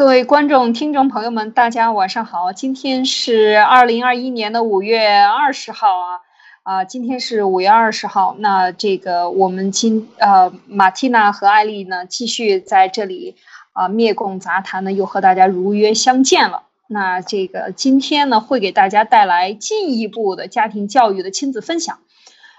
[0.00, 2.54] 各位观众、听众朋友们，大家晚上好！
[2.54, 6.20] 今天是二零二一年的五月二十号啊，
[6.62, 8.34] 啊，今天是五月二十号。
[8.38, 13.36] 那这个我们今呃，马蒂娜和艾丽呢，继续在这里
[13.74, 16.62] 啊，灭共杂谈呢，又和大家如约相见了。
[16.86, 21.98] 那这个今天呢，会给大家带来进一步的家庭教育的亲子分享。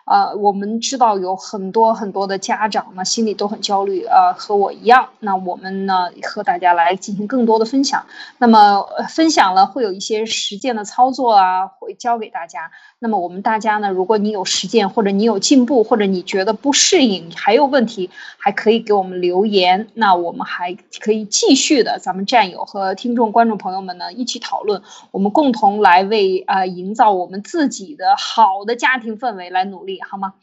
[0.05, 5.09] 呃，我们知道有很多很多的家长呢，心里都很焦虑，呃，和我一样。
[5.19, 8.05] 那我们呢，和大家来进行更多的分享。
[8.37, 12.71] 那么分享了会有一些实践的操作啊，会教给大家。
[13.03, 19.87] 那么我们大家呢，如果你有实践，或者你有进步，或者你觉得不适应，还有问题，还可以给我们留言。
[19.95, 29.99] 那我们还可以继续的，咱们战友和听众、观众朋友们呢，一起讨论，我们共同来为呃营造我们自己的好的家庭氛围来努力。
[30.03, 30.35] 好吗？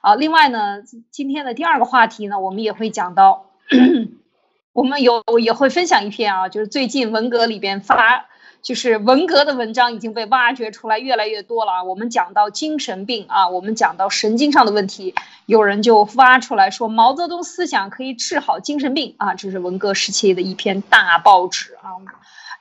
[0.00, 0.78] 啊，另外呢，
[1.10, 3.44] 今天的第二个话题呢，我们也会讲到，
[4.72, 8.24] 我们有也会分享一篇啊，就是最近文革里边发，
[8.66, 11.84] 就是文革的文章已经被挖掘出来越来越多了啊。
[11.84, 15.14] 我们讲到精神病啊，我们讲到神经上的问题，
[15.46, 21.94] 有人就挖出来说毛泽东思想可以治好精神病啊，这是文革时期的一篇大报纸啊。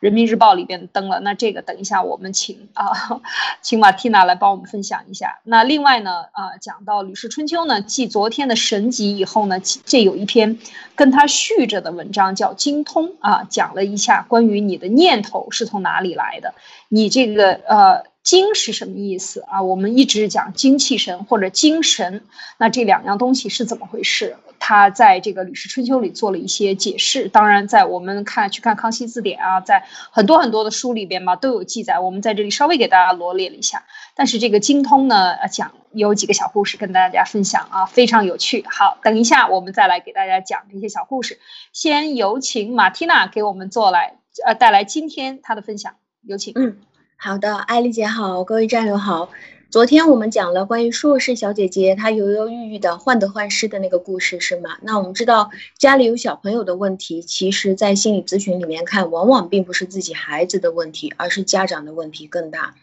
[0.06, 2.92] 人民日报里边登了，那这个等一下我们请啊，
[3.64, 5.39] 请马蒂娜来帮我们分享一下。
[5.44, 10.59] 那另外呢，啊，讲到《吕氏春秋》呢，继昨天的神集以后呢，这有一篇
[10.94, 16.53] 跟他续着的文章叫《精通》啊，讲了一下关于你的念头是从哪里来的，
[16.88, 19.62] 你这个呃精是什么意思啊？
[19.62, 22.23] 我们一直讲精气神或者精神，
[22.58, 24.36] 那这两样东西是怎么回事？
[24.58, 32.00] 他在这个《吕氏春秋》里做了一些解释，当然，在我们看去看《康熙字典》啊，在很多很多的书里边嘛都有记载。
[32.00, 33.86] 我们在这里稍微给大家罗列了一下。
[34.16, 38.66] 但是这个精通呢，讲有几个小故事跟大家分享啊，非常有趣。
[38.68, 41.38] 好，等一下我们再来给大家讲这些小故事。
[41.74, 44.16] 先有请马蒂娜给我们做来
[44.47, 46.53] 呃带来今天她的分享，有请。
[46.56, 46.78] 嗯，
[47.18, 49.30] 好的，艾丽姐好，各位战友好。
[49.72, 54.78] 昨天我们讲了关于硕士小姐姐她犹犹豫豫的患得患失的那个故事，是吗？
[54.81, 62.76] 那我们知道家里有小朋友的问题，其实，在心理咨询里面看，往往并不是自己孩子的问题，而是家长的问题更大，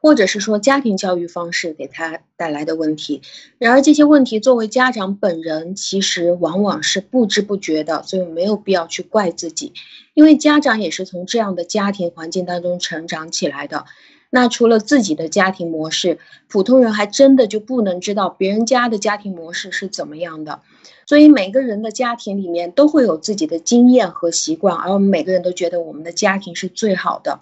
[0.00, 3.22] 或者是说家庭教育方式给他带来的问题。
[3.58, 9.72] 然而这些问题作为家长本人，其实往往是不知不觉的，所以没有必要去怪自己，
[10.14, 13.84] 因为家长也是从这样的家庭环境当中成长起来的。
[14.28, 16.18] 那除了自己的家庭模式，
[16.48, 20.60] 普通人还真的就不能知道别人家的家庭模式是怎么样的。
[21.06, 27.38] 所以每个人的家庭里面都会有自己的经验和习惯，而我们每个人都觉得我们的家庭是最好的。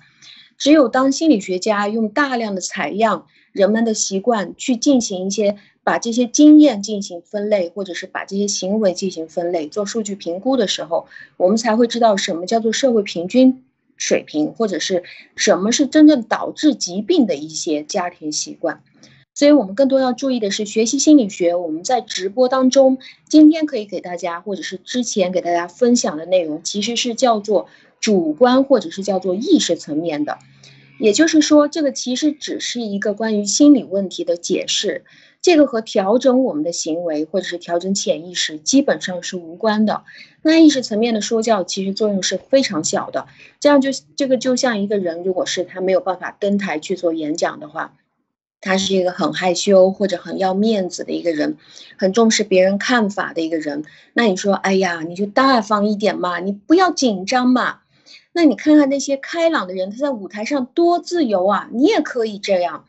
[0.59, 11.07] 只有当心理学家用大量的采样人们的习惯去进行一些把这些经验进行分类，或者是把这些行为进行分类做数据评估的时候，
[11.37, 13.65] 我们才会知道什么叫做社会平均。
[13.97, 15.05] 水平或者是
[15.37, 18.83] 什么是真正导致疾病的一些家庭习惯，
[19.35, 21.55] 所以我们更多要注意的是学习心理学。
[21.55, 22.99] 我们在直播当中，
[23.29, 27.69] 今天可以给大家或者是之前给大家分享的内容，其实是叫做
[28.05, 30.37] 主观或者是叫做意识层面的，
[30.99, 35.07] 也就是说，这个其实只是一个关于心理问题的解释。
[35.41, 40.05] 这个和调整我们的行为或者是调整潜意识基本上是无关的。
[40.43, 43.27] 那意识层面的说教其实作用是非常小的。
[43.59, 47.95] 这样就这个就像一个人，如果是他没有办法登台去做演讲的话，
[48.61, 51.57] 他是一个很害羞或者很要面子的一个人，
[51.97, 53.85] 很重视别人看法的一个人。
[54.13, 57.81] 那你说，哎呀，你就大方一点嘛，你不要紧张嘛。
[58.37, 62.85] 那你看看那些开朗的人，他在舞台上多自由啊，你也可以这样。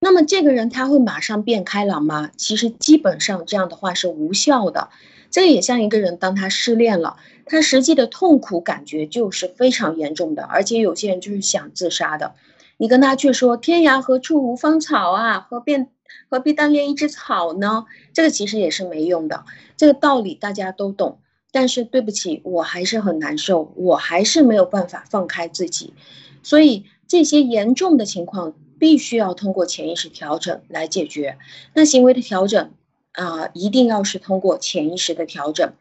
[0.00, 2.30] 那么这个人他会马上变开朗吗？
[2.36, 4.88] 其实基本上这样的话是无效的。
[5.30, 12.34] 这也像一个人当他失恋了，他实际的痛苦感觉就是非常严重的，而且有些人就是想自杀的。
[12.78, 15.90] 你跟他去说“天涯何处无芳草”啊，何便
[16.30, 17.84] 何必单恋一枝草呢？
[18.14, 19.44] 这个其实也是没用的。
[19.76, 21.18] 这个道理大家都懂，
[21.56, 25.94] 但是对不起，我还是很难受，我还是没有办法放开自己。
[26.42, 28.54] 所以这些严重的情况。
[28.78, 31.38] 必须要通过潜意识调整来解决。
[31.72, 32.72] 那行为的调整
[33.12, 35.72] 啊，一定要是通过潜意识的调整。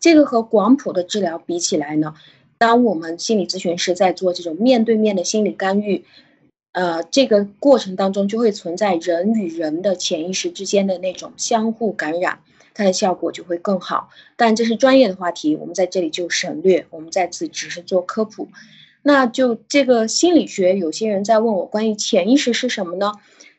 [0.00, 2.12] 这个和广谱的治疗比起来呢，
[2.58, 6.04] 当我们心理咨询师在做这种面对面的心理干预，
[6.72, 12.40] 呃，这个过程当中就会存在人与人的潜意识之间的那种相互感染，
[12.74, 14.10] 它的效果就会更好。
[14.36, 16.86] 但这是专业的话题，我们在这里就省略。
[16.90, 18.48] 我们在此只是做科普。
[19.02, 23.12] 那就这个心理学，有些人在问我关于潜意识是什么呢？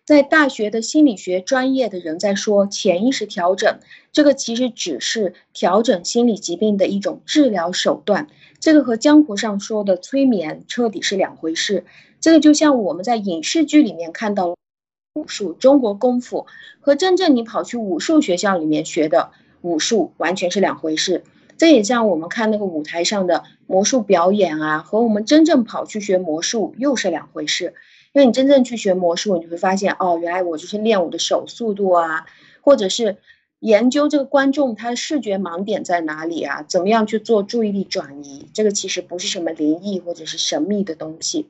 [0.06, 3.80] 在大学的心理学专业的人在说潜意识调整，
[4.12, 8.28] 这个其实只是调整心理疾病的一种治疗手段，
[8.60, 11.86] 这个和江湖上说的催眠彻底是两回事。
[12.20, 14.58] 这个就像我们在影视剧里面看到
[15.16, 16.48] 武术、中国功夫，
[16.82, 19.30] 和真正你跑去武术学校里面学的
[19.62, 21.24] 武术完全是两回事。
[21.56, 27.76] 这也像我们看那个舞台上的魔术表演啊，和我们真正跑去学魔术又是两回事。
[28.12, 32.26] 因为你真正去学魔术，你会发现，哦，原来我就是练我的手速度啊，
[32.62, 33.18] 或者是
[33.60, 38.50] 研究这个观众他的视觉盲点在哪里啊，怎么样去做注意力转移。
[38.52, 41.50] 这个其实不是什么灵异或者是神秘的东西。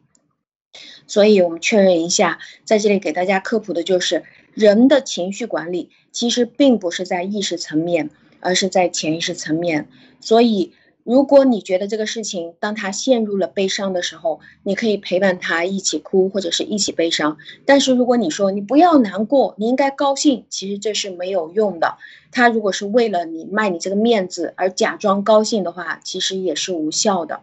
[1.08, 4.24] 所以我们确认一下，在这里给大家科普的就是，
[4.54, 8.10] 人的情绪管理其实并不是在意识层面，
[8.40, 9.88] 而是在潜意识层面。
[10.20, 10.74] 所以。
[11.06, 17.38] 如果你觉得这个事情，当他陷入了悲伤的时候，你可以陪伴他一起哭，或者是一起悲伤。
[17.66, 21.98] 但是如果你说你不要难过，你应该高兴，其实这是没有用的。
[22.32, 27.42] 他如果是为了你卖你这个面子而假装高兴的话，其实也是无效的。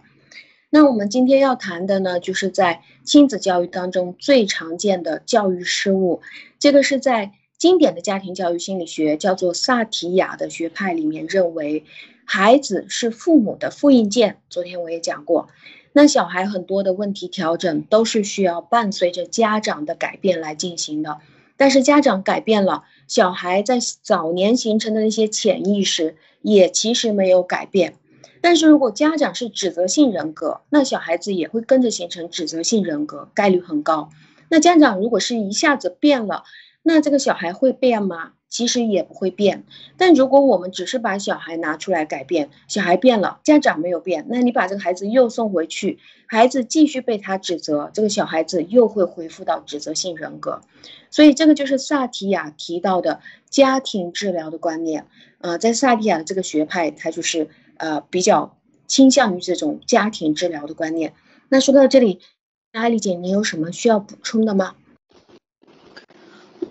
[0.70, 6.22] 那我们今天要谈的呢，就是在亲子教育当中最常见的教育失误，
[6.58, 11.84] 这个是在经典的家庭教育心理学叫做萨提亚的学派里面认为。
[12.32, 15.49] 孩子是父母的复印件，昨天我也讲过。
[15.93, 21.19] 那小孩很多的问题调整都是需要伴随着家长的改变来进行的。
[21.56, 27.94] 但是家长改变了，小孩在早年形成的那些潜意识也其实没有改变。
[28.40, 34.10] 但是如果家长是指责性人格，那小孩子也会跟着形成指责性人格，概率很高。
[34.48, 36.44] 那家长如果是一下子变了，
[36.82, 38.32] 那这个小孩会变吗？
[38.48, 39.62] 其实也不会变，
[39.96, 50.62] 但如果我们只是把小孩拿出来改变，小孩变了，家长没有变，那你把这个孩子又送回去，孩子继续被他指责，这个小孩子又会恢复到指责性人格。
[51.12, 55.06] 所以这个就是萨提亚提到的家庭治疗的观念。
[55.38, 57.48] 呃，在萨提亚这个学派，它就是
[57.81, 58.56] 呃比较
[58.87, 61.15] 倾向于这种家庭治疗的观念。
[61.49, 62.21] 那说到这里，
[62.71, 64.75] 艾丽姐，你有什么需要补充的吗？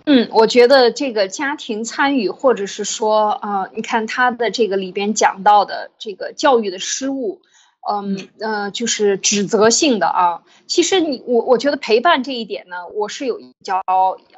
[0.06, 7.42] 嗯，我觉得这个家庭参与，或者是说啊，你看他的这个里边讲到的这个教育的失误，
[7.88, 10.42] 嗯呃，就是指责性的啊。
[10.66, 13.82] 其实你我我觉得陪伴这一点呢，我是有一教，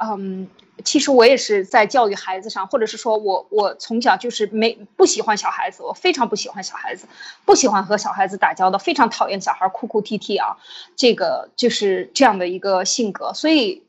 [0.01, 0.49] 嗯，
[0.85, 7.07] 其实我也是在教育孩子上，或者是说我我从小就是没不喜欢小孩子，我非常不喜欢小孩子，
[7.45, 10.57] 不喜欢和小孩子打交道，非常讨厌小孩哭哭啼啼啊，
[10.97, 13.83] 这个就是这样的一个性格，所以。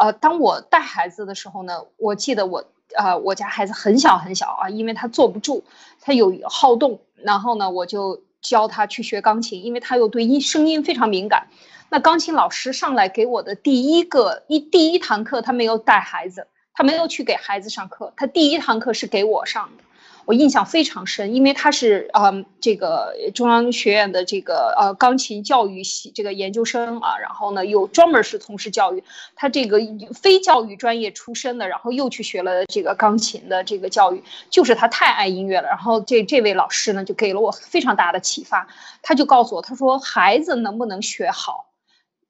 [0.00, 2.64] 呃，当我带孩子的时候呢，我记得我，
[2.96, 5.64] 呃，我家孩子很小很小啊，因为他坐不住，
[6.00, 11.48] 他有好动，然后呢，我就教他去学钢琴，因为他又对音声音非常敏感。
[11.90, 19.84] 那钢琴老师上来给我的第一个一第一堂课，他没有带孩子，他没有去给孩子上课，他第一堂课是给我上的。
[20.26, 29.02] 我印象非常深，因为他是嗯这个中央学院的这个呃钢琴教育系这个研究生啊，然后呢又专门是从事教育，
[29.34, 29.78] 他这个
[30.12, 35.68] 非教育专业出身的，然后又去学了这个钢琴的这个教育，就是他太爱音乐了。
[35.68, 38.68] 然后这这位老师呢就给了我非常大的启发，
[39.00, 41.67] 他就告诉我，他说孩子能不能学好，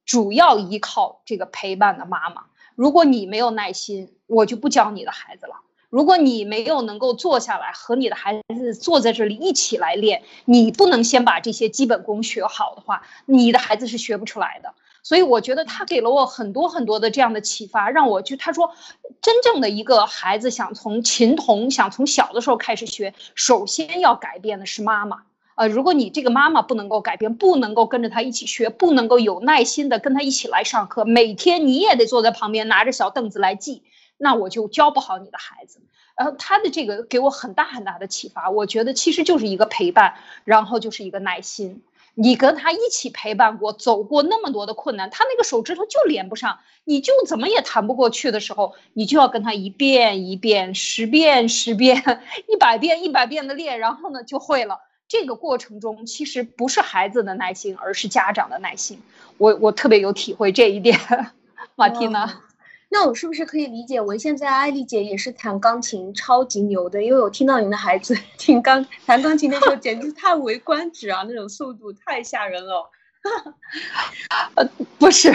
[0.09, 2.47] 主要依靠这个陪伴的妈妈。
[2.75, 5.57] 如果你没有耐心，我就不教你的孩子了。
[5.91, 14.75] 如果你没有能够坐下来和你的孩子坐在这里一起来练，你不能先把这些基本功学好的话，你的孩子是学不出来的。
[15.03, 18.73] 所以我觉得他给了我很多很多的这样的启发，让我就他说，
[19.21, 25.25] 真正的一个孩子想从琴童想从小的时候开始学，首先要改变的是妈妈。
[25.59, 33.83] 呃，如果你这个妈妈不能够改变，不能够跟着他一起学，不能够有耐心的跟他一起来上课，每天你也得坐在旁边拿着小凳子来记。
[34.17, 35.81] 那我就教不好你的孩子，
[36.17, 38.51] 然后他的这个给我很大很大的启发。
[38.51, 41.83] 我觉得其实就是一个陪伴，然后就是一个耐心。
[42.15, 54.83] 你跟他一起陪伴过，走过那么多的困难，他那个手指头就连不上，你就怎么也弹不过去的时候，你就要跟他一遍一遍、十遍十遍、 一百遍一百遍的练，然后呢就会了。
[55.09, 59.03] 这个过程中其实不是孩子的耐心，而是家长的耐心。
[59.39, 60.99] 我我特别有体会这一点，
[61.75, 62.43] 马蒂娜。
[62.91, 67.03] 那我是不是可以理解为现在艾丽姐也是弹钢琴超级牛的？
[67.03, 72.91] 因为我听到您的孩子 听钢弹钢琴的时候，简直叹为观止啊，那种速度太吓人了。
[74.57, 74.65] 呃，
[74.99, 75.31] 不是，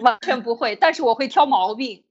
[0.00, 2.04] 完全不会，但是我会挑毛病，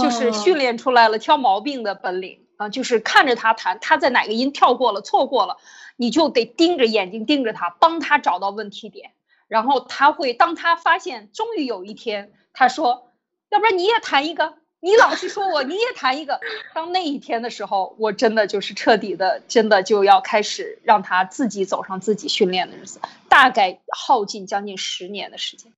[0.00, 5.56] 就是训练出来了挑毛病的本领啊，就是看着他弹，他在哪个音跳过了、错过了，
[6.00, 9.10] 你就得盯着眼睛盯着他，帮他找到问题点，
[9.48, 13.06] 然后他会，当他发现，终于有一天他说。
[13.50, 16.38] 要不然你也谈一个，你老是说我，你也谈一个。
[16.72, 25.72] 当那一天的时候，我真的就是彻底的，真的就要开始让他自己走上自己训练的日子，大概耗尽将近十年的时间，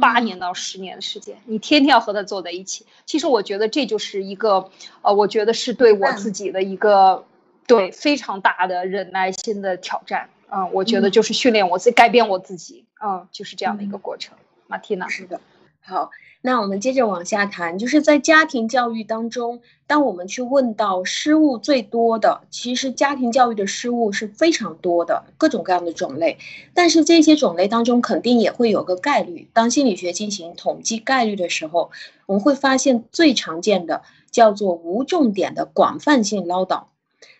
[0.00, 2.84] 八年到十年的时间，你天天要和他坐在一起。
[3.06, 7.24] 其实我觉得这就是一个，呃，我觉得是对我自己的一个，
[7.66, 10.28] 对非常大的忍耐心的挑战。
[10.50, 12.84] 嗯，我觉得就是训练我自己，改变我自己。
[13.04, 14.36] 嗯，就是这样的一个过程。
[14.66, 15.40] 马蒂娜，是的。
[15.80, 26.38] 好，那我们接着往下谈，就是在家庭教育当中，当我们去问到失误最多的，其实家庭教育的失误是非常多的，各种各样的种类。
[26.72, 29.50] 但是这些种类当中，肯定也会有个概率。
[29.52, 31.90] 当心理学进行统计概率的时候，
[32.24, 36.84] 我们会发现最常见的叫做无重点的广泛性唠叨。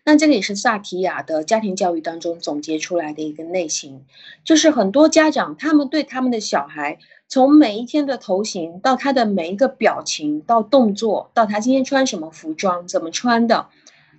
[0.05, 4.05] 那这个也是萨提亚的家庭教育当中总结出来的一个类型，
[4.45, 6.99] 就是很多家长他们对他们的小孩。
[7.27, 13.69] 从每一天的头型到他的每一个表情，到动作，到他今天穿什么服装，怎么穿的，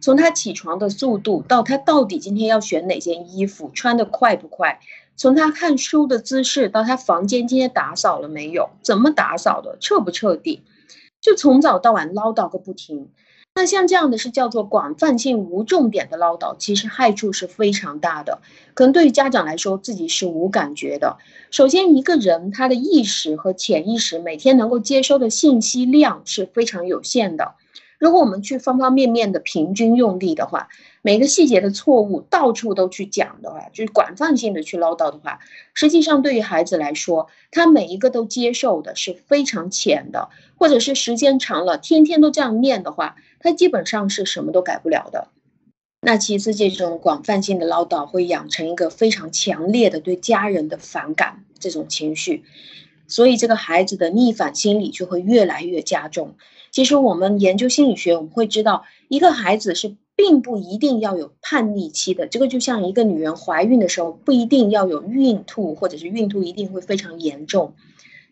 [0.02, 4.80] 从他起床的速度到他到底今天要选哪件衣服，穿的快不快，
[5.16, 10.64] 从他看书的姿势到他房间今天打扫了没有，怎么打扫的，彻不彻底，
[11.22, 13.12] 就从早到晚唠叨个不停。
[13.58, 18.42] 那像这样的是叫做广泛性无重点的唠叨，其实害处是非常大的。
[18.74, 21.16] 可能对于家长来说，自己是无感觉的。
[21.52, 27.54] 首先，一个人他的意识和潜意识每天能够接收的信息量是非常有限的。
[27.98, 30.68] 如果我们去方方面面的平均用力的话，
[31.02, 35.40] 每个细节的错误到处都去讲的话，就是广泛性的去唠叨的话，
[35.74, 43.16] 实际上对于孩子来说，他每一个都接受的是非常浅的，或者是时间长了，天天都这样念的话。
[43.46, 45.28] 他基本上是什么都改不了的。
[46.02, 52.44] 那其次，这种广泛性的唠叨会养成一个非常强烈的对家人的反感这种情绪，
[53.08, 56.34] 所以这个孩子的逆反心理就会越来越加重。
[56.72, 62.26] 其实我们研究心理学，我们会知道，一个孩子是并不一定要有叛逆期的。
[62.26, 67.76] 这个就像一个女人怀孕的时候，不一定要有孕吐，或者是孕吐一定会非常严重。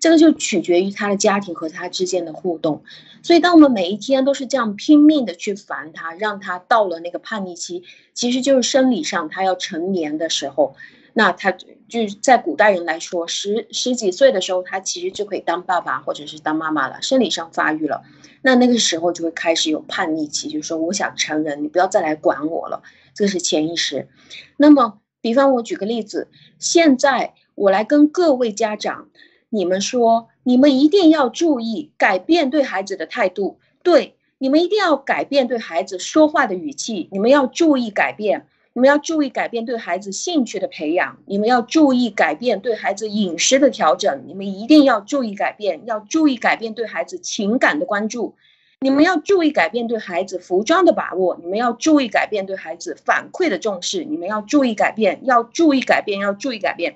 [0.04, 2.84] 这个就取决于他的家庭和他之间的互动，
[3.22, 7.84] 所以当我们每一天都是这样拼命的去烦他，让他到了那个叛逆期，
[8.14, 10.76] 其实就是生理上他要成年的时候，
[11.14, 18.04] 那他就在古代人来说，十十几岁的时候，他其实就可以当爸爸或者是当妈妈了，生理上发育了，
[18.42, 22.84] 那那个时候就会开始有叛逆期，就是说我想成人，你不要再来管我了，
[23.16, 24.10] 这个是潜意识。
[24.58, 26.28] 那么，比方我举个例子，
[26.60, 29.08] 现在我来跟各位家长。
[29.56, 33.60] 你们说，你们一定要注意改变对孩子的态度。
[33.84, 37.08] 对，你们一定要改变对孩子说话的语气。
[37.12, 41.20] 你们要注意改变，你们要注意改变对孩子兴趣的培养。
[41.28, 44.24] 你们要注意改变对孩子饮食的调整。
[44.26, 48.34] 你们一定要注意改变，要注意改变对孩子情感的关注。
[48.80, 51.38] 你们要注意改变对孩子服装的把握。
[51.40, 54.04] 你们要注意改变对孩子反馈的重视。
[54.04, 56.96] 你们要注意改变，要注意改变，要注意改变。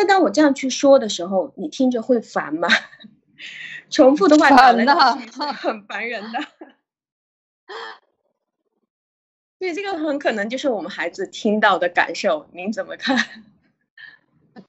[0.00, 2.68] 那当我这样去说的时候，你听着会烦吗？
[3.90, 4.94] 重复的话烦的，
[5.52, 6.38] 很烦人的。
[9.58, 13.18] 所以这个很可能就是我们孩子听到的感受，您怎么看？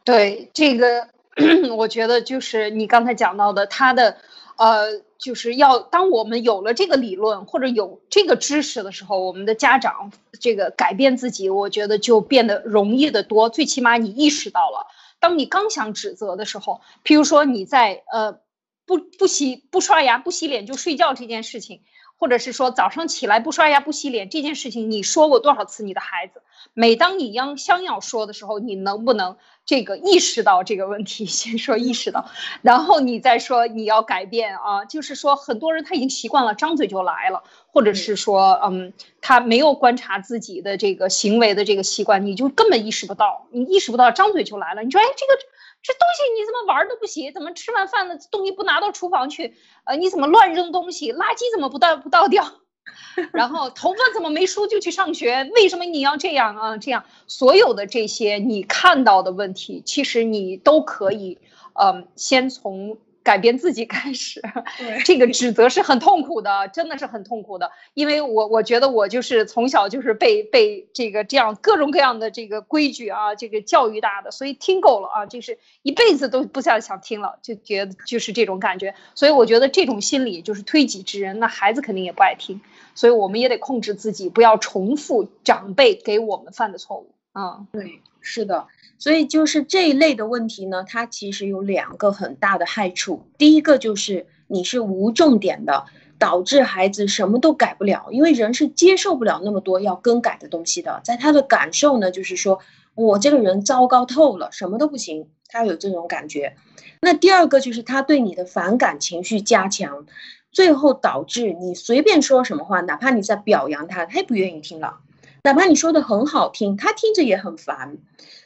[0.03, 1.07] 对这个，
[1.77, 4.17] 我觉得就是你刚才讲到的，他的
[4.57, 10.11] 呃，就是要当我们有了这个理论或者有这个知识的时候，我们的家长
[10.41, 13.47] 这个改变自己，我觉得就变得容易的多。
[13.47, 14.87] 最起码你意识到了。
[15.21, 18.39] 当你刚想指责的时候，譬如说你在呃
[18.85, 21.83] 不不洗不刷牙不洗脸就睡觉这件事情，
[22.17, 26.41] 或者是说早上起来不刷牙不洗脸这件事情，你说过多少次你的孩子？
[26.73, 31.25] 每当你央想要说的时候，你能不能这个意识到这个问题？
[31.27, 32.25] 先说意识到，
[32.61, 34.85] 然后你再说你要改变啊。
[34.85, 44.83] 就是说很多人他已经习惯了张嘴就来了，或者是说嗯他没有观察自己的这个行为的这个习惯，你就根本意识不到，你意识不到张嘴就来了。
[44.83, 45.41] 你说哎这个
[45.83, 47.31] 这东西你怎么玩都不行？
[47.33, 49.55] 怎么吃完饭的东西不拿到厨房去？
[49.85, 51.13] 呃你怎么乱扔东西？
[51.13, 52.60] 垃圾怎么不倒不倒掉？
[53.33, 55.49] 然后头发怎么没梳就去上学？
[55.55, 56.77] 为什么你要这样啊？
[56.77, 61.37] 这样所有的这些你看到的问题，其实你都可以，
[61.73, 62.97] 嗯，先从。
[63.23, 64.41] 改变自己开始，
[65.05, 67.71] 这个指责是很痛苦的，真的是很痛苦的。
[67.93, 78.95] 因为我我觉得我就是从小就是被被这个这样各种各样的这个规矩啊，这个教育大的，所以听够了啊，就是一辈子都不再想听了，就觉得就是这种感觉。
[79.15, 82.61] 所以我觉得这种心理就是推己及人，那孩子肯定也不爱听。
[82.95, 87.13] 所以我们也得控制自己，不要重复长辈给我们犯的错误。
[87.33, 88.67] 啊，对，是的。
[88.97, 93.25] 所以就是这一类的问题呢，它其实有两个很大的害处。
[93.37, 95.85] 第一个就是你是无重点的，
[96.19, 101.01] 导致孩子什么都改不了，因为人是接受不了那么多要更改的东西的。
[101.03, 102.59] 在他的感受呢，就是说
[102.93, 106.55] 我这个人糟糕透了，什么都不行，他有这种感觉。
[107.01, 110.05] 那第二个就是他对你的反感情绪加强，
[110.51, 114.99] 最后导致你随便说什么话，哪怕你在表扬他，他也不愿意听了；
[115.43, 117.97] 哪怕你说的很好听，他听着也很烦。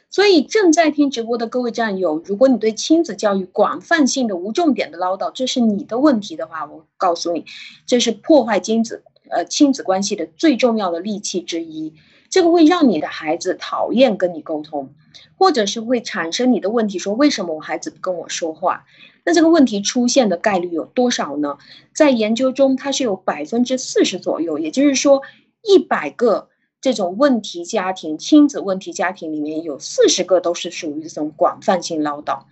[0.08, 7.44] 所以正在听直播的各位战友，如果你对亲子教育广泛性的无重点的唠叨，这是你的问题的话，我告诉你，
[7.86, 11.92] 这是破坏亲子呃亲子关系的最重要的利器之一。
[12.30, 14.94] 这个会让你的孩子讨厌跟你沟通，
[15.36, 18.84] 或者是会产生你的问题，说为什么我孩子不跟我说话？
[19.24, 21.58] 那这个问题出现的概率有多少呢？
[21.92, 25.22] 在研究中，它是有百分之四十左右，也就是说，
[25.62, 26.48] 一百个。
[26.86, 32.44] 这种问题家庭、亲子问题家庭里面有四十个都是属于这种广泛性唠叨，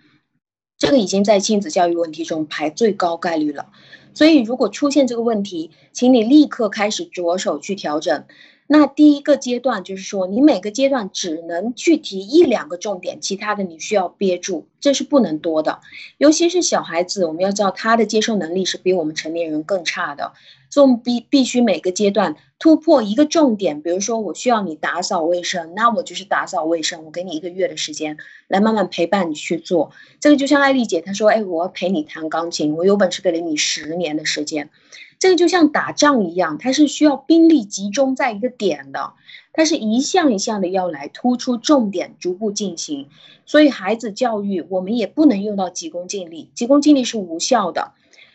[0.77, 3.67] 这个已经在亲子教育问题中排最高概率了。
[4.13, 8.25] 所以，如果出现这个问题，请你立刻开始着手去调整。
[8.67, 15.81] 那第一个阶段就是说，你每个阶段只能去提一两个重点，其他的你需要憋住，这是不能多的。
[16.17, 20.33] 尤其是小孩子，我们要知道他的接受能力是比我们成年人更差的，
[20.71, 23.83] 所以我们必必须每个阶段突破一个重点。
[23.83, 28.17] 比如说，我需要你打扫卫生，那我就是打扫卫生，我给你一个月的时间
[28.47, 29.91] 来慢慢陪伴你去做。
[30.19, 34.71] 这个就像艾丽姐她说：“哎，我要陪你弹钢琴，我有本事给了你十年的时间。”
[35.17, 39.13] 这个就像打仗一样，它是需要兵力集中在一个点的，
[39.53, 43.07] 它是一项一项的要来突出重点，逐步进行。
[43.45, 47.93] 所以孩子教育我们也不能用到急功近利，急功近利是无效的，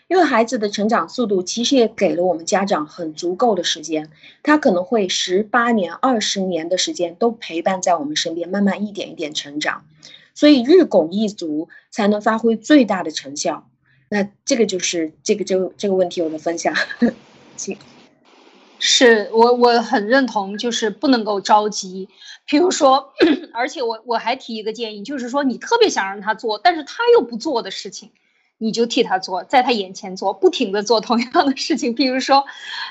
[0.09, 4.11] 因为孩子的成长速度其实也给了我们家长很足够的时间，
[4.43, 9.85] 他可能会十八年、二十年的时间都陪伴在我们身边，慢慢一点一点成长，
[10.35, 13.67] 所以日拱一卒才能发挥最大的成效。
[14.13, 16.75] 那这个就是这个这个这个问题我的分享，
[17.55, 17.79] 请，
[18.81, 22.09] 是我我很认同，就是不能够着急。
[22.49, 23.13] 譬如说，
[23.55, 28.11] 而且我我还提一个建议，就是说你特别想让他做，但是他又不做的事情，
[28.59, 31.95] 你就替他做，在他眼前做，不停的做同样的事情。
[31.95, 32.45] 比如说，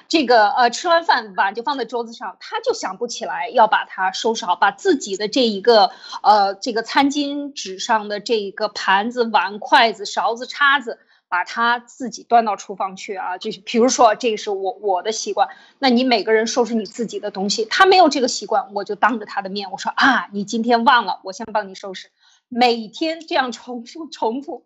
[0.07, 5.91] 这个呃吃完饭碗就放在桌子上，他就想不起来要把它收拾好，把自己的这一个
[6.23, 10.97] 呃这个餐巾纸上的这一个盘子、碗、筷子、勺子、叉子。
[11.29, 15.47] 把他自己端到厨房去啊，就是比如说，这是我我的习惯。
[15.77, 22.09] 那你每个人收拾你自己的东西，他没有这个习惯，我就当着他的面我说啊，你今天忘了，我先帮你收拾。
[22.47, 24.65] 每天这样重复重复，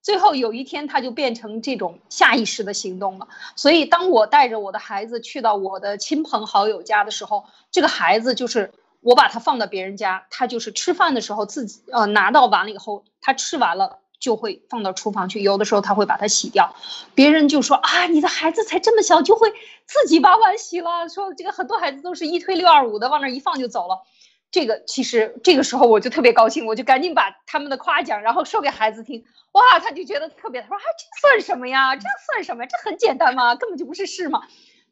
[0.00, 3.28] 最后有一天他就变成这种下意识的行动了。
[3.54, 13.98] 所以当我带着我的孩子去到我的亲朋好友家的时候，这个孩子就是我把他放到别人家，他就是吃饭的时候自己呃拿到碗了以后，他吃完了。
[14.28, 16.74] 就会放到厨房去，有的时候他会把它洗掉，
[17.14, 19.50] 别人就说啊，你的孩子才这么小，就会
[19.86, 21.08] 自己把碗洗了。
[21.08, 24.02] 说这个很多孩子都是一推六二五的往那一放就走了，
[24.50, 31.96] 这个其实这个时候我就特别高兴，我就赶紧把他们的夸奖然后说给孩子听，哇，他就觉得特别，他说啊，这算什么呀？
[31.96, 32.66] 这算什么？
[32.66, 33.54] 这很简单吗？
[33.54, 34.42] 根本就不是事嘛。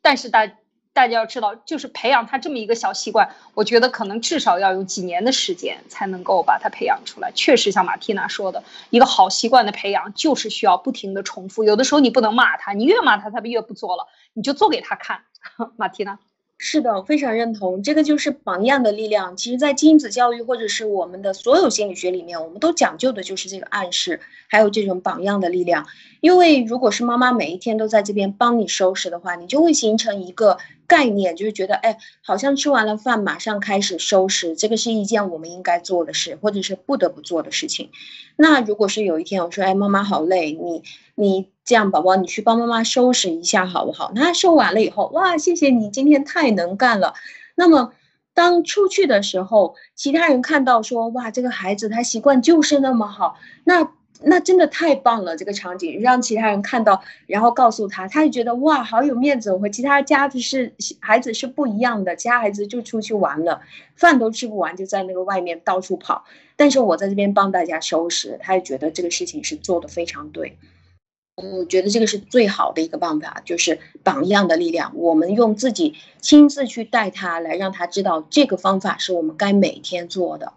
[0.00, 0.50] 但是大。
[0.96, 7.30] 大家要知道，就是培养他这么一个小习惯，我觉得可能至少要有几年的时间才能够把他培养出来。
[7.34, 11.64] 确实，像马蒂娜说的，一个好习惯的培养就是需要不停的重复。
[11.64, 15.20] 有的时候你不能骂他，你越骂他，他越不做了，你就做给他看。
[15.76, 16.18] 马蒂娜。
[16.58, 19.36] 是的，非常认同，这个就是榜样的力量。
[19.36, 25.86] 其实，在亲子教育或者是我们的所有心理学里面，我们都讲究的就是这个暗示，还有这种榜样的力量。
[26.22, 30.56] 因为如果是妈妈每一天都在这边帮你收拾的话，你就会形成一个
[30.86, 37.90] 概念，就是觉得，哎，好像吃完了饭马上开始收拾，这个是一件我们应该做的事，或者是不得不做的事情。
[38.36, 40.82] 那如果是有一天我说，哎，妈妈好累，你
[41.14, 41.48] 你。
[41.66, 44.12] 这样，宝宝，你去帮妈妈收拾一下好不好？
[44.14, 47.14] 那收完了以后，哇，谢谢你，今天太能干了。
[47.56, 47.92] 那么，
[48.34, 53.90] 当出去的时候，其他人看到说，哇，这个孩子他习惯就是那么好，那
[54.22, 55.36] 那真的太棒了。
[55.36, 59.52] 这个场景让其他人看到，然后告诉他，他就觉得哇，好有面子。
[59.52, 63.60] 我和其他家的是孩子是不一样的，其他孩子就出去玩了，
[63.96, 66.24] 饭都吃不完，就在那个外面到处跑。
[66.56, 70.56] 但是我在这边帮大家收拾，他也觉得这个事情是做的非常对。
[71.36, 74.92] 我觉得这个是最好的一个办法，就是榜样的力量。
[74.96, 80.54] 我们用自己亲自去带他，来让他知道这个方法是我们该每天做的，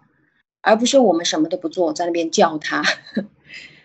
[0.62, 2.82] 而不是我们什么都不做，在那边叫他。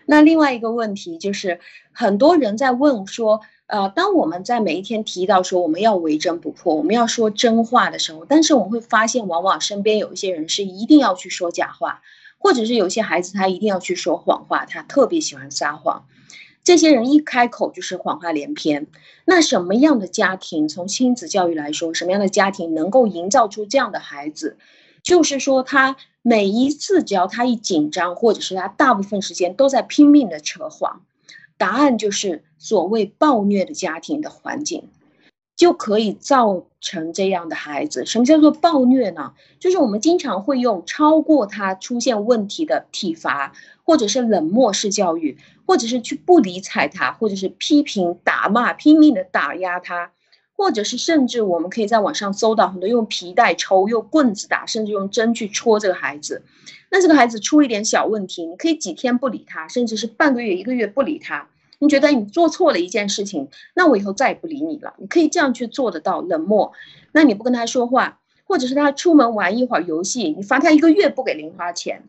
[0.06, 1.60] 那另外一个问题就是，
[1.92, 12.02] 很多人在问说，呃，当我们在每一天提到说我们要为真不破，我们要说真话的时候，但是我们会发现，往往身边有一些人是一定要去说假话，
[12.38, 16.06] 或者是有些孩子他一定要去说谎话，他特别喜欢撒谎。
[16.62, 18.86] 这些人一开口就是谎话连篇。
[19.24, 24.56] 那什么样的家庭，从亲子教育来说，什么样的家庭能够营造出这样的孩子？
[25.02, 25.96] 就是说，他
[26.28, 31.02] 每一次只要他一紧张，或者是他大部分时间都在拼命的扯谎，
[31.56, 34.88] 答案就是所谓暴虐的家庭的环境。
[35.54, 38.04] 就可以造成这样的孩子。
[38.04, 39.32] 什么叫做暴虐呢？
[39.58, 50.12] 就是我们经常会用超过他出现问题的体罚，或者是冷漠式教育，或者是去不理睬他，或者是批评、打骂、拼命的打压他，
[50.56, 56.42] 或者是甚至我们可以在网上搜到很多用皮带抽、用棍子打，甚至用针去戳这个孩子。
[56.90, 61.48] 那这个孩子出一点小问题，你可以几天不理他，甚至是半个月、一个月不理他。
[61.78, 64.94] 你觉得你做错了一件事情，那我以后再也不理你了。
[64.96, 66.72] 你可以这样去做得到，冷漠。
[67.12, 72.04] 那你不跟他说话，或者是他出门玩一会儿游戏，你罚他一个月不给零花钱，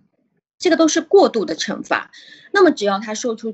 [0.57, 2.11] 这个都是过度的惩罚。
[2.53, 3.53] 那么只要他说出，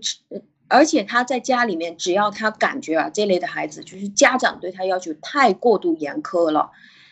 [0.73, 6.71] 而且他在家里面，只要他感觉啊，这类的孩子就是家长对他要求太过度严苛了。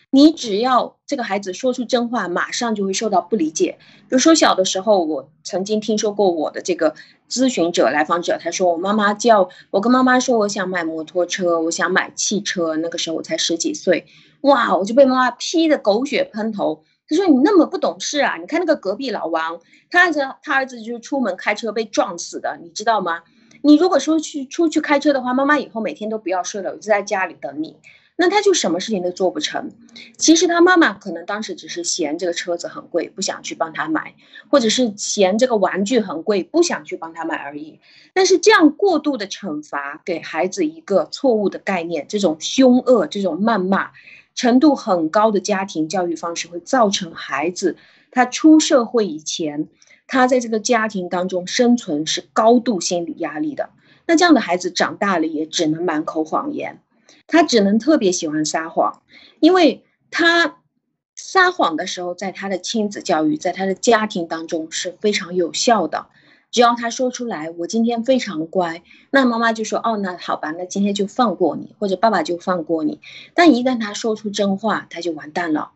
[0.10, 3.78] 你只要这个孩子说出真话，马上就会受到不理解。
[3.80, 6.96] 比如说小的时候，我曾经听说过我的这个
[7.30, 12.76] 咨询者、来访者，他说我妈妈叫我跟妈妈说我想买摩托车，我想买汽车。
[12.76, 14.08] 那个时候我才十几岁，
[14.42, 16.84] 哇，我就被妈妈批的狗血喷头。
[17.08, 18.38] 他说你那么不懂事啊！
[18.38, 23.22] 你看那个隔壁老王，他儿子他儿子就是出门开车被撞死的，你知道吗？
[23.62, 27.76] 你如果说去出去开车的话，妈妈以后每天都不要睡了，我就在家里等你。
[28.18, 29.72] 那他就什么事情都做不成。
[30.16, 34.14] 其实他妈妈可能当时只是嫌这个车子很贵，不想去帮他买，
[34.50, 37.80] 或者是嫌这个玩具很贵，不想去帮他买而已。
[38.14, 43.90] 但是这样过度的惩罚，给孩子一个错误的概念，这种凶恶、这种谩骂
[44.36, 47.76] 程度很高的家庭教育方式，会造成孩子
[48.12, 49.68] 他出社会以前，
[50.12, 53.70] 他在这个家庭当中生存是高度心理压力的。
[54.06, 56.82] 那这样的孩子长大了，也只能满口谎言。
[57.28, 59.02] 他只能特别喜欢撒谎，
[59.40, 60.58] 因为他
[61.16, 66.08] 撒谎的时候，在他的亲子教育，在他的家庭当中是非常有效的。
[66.52, 73.00] 只要他说出来，我今天非常乖，那妈妈就说，哦，那好吧，那今天就放过你，或者爸爸就放过你。
[73.34, 75.72] 但一旦他说出真话，他就完蛋了。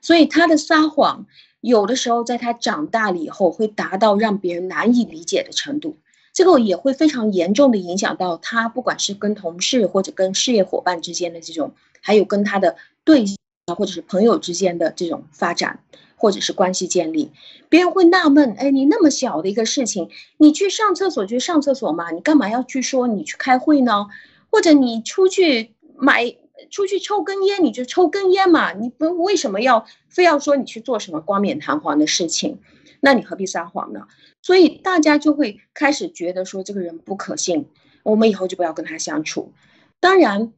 [0.00, 1.26] 所以他的撒谎，
[1.60, 5.96] 有的时候在他长大了以后，会达到让别人难以理解的程度。
[6.32, 13.36] 这个也会非常严重的影响到他，不管是跟同事或者跟事业伙伴之间的这种，还有跟他的对象
[13.76, 15.80] 或者是朋友之间的这种发展，
[16.16, 17.32] 或者是关系建立，
[17.70, 24.06] 别人会纳闷，哎，你那么小的一个事情，你去上厕所就上厕所嘛，你干嘛要去说你去开会呢？
[24.50, 26.36] 或者你出去买
[26.70, 32.58] 出去抽根烟，你就抽根烟嘛，你不为什么要非要说你去做什么冠冕堂皇的事情？
[33.00, 34.08] 那你何必撒谎呢？
[34.42, 37.68] 所以大家就会开始觉得说这个人不可信，
[38.02, 39.52] 我们以后就不要跟他相处。
[40.00, 40.52] 当然，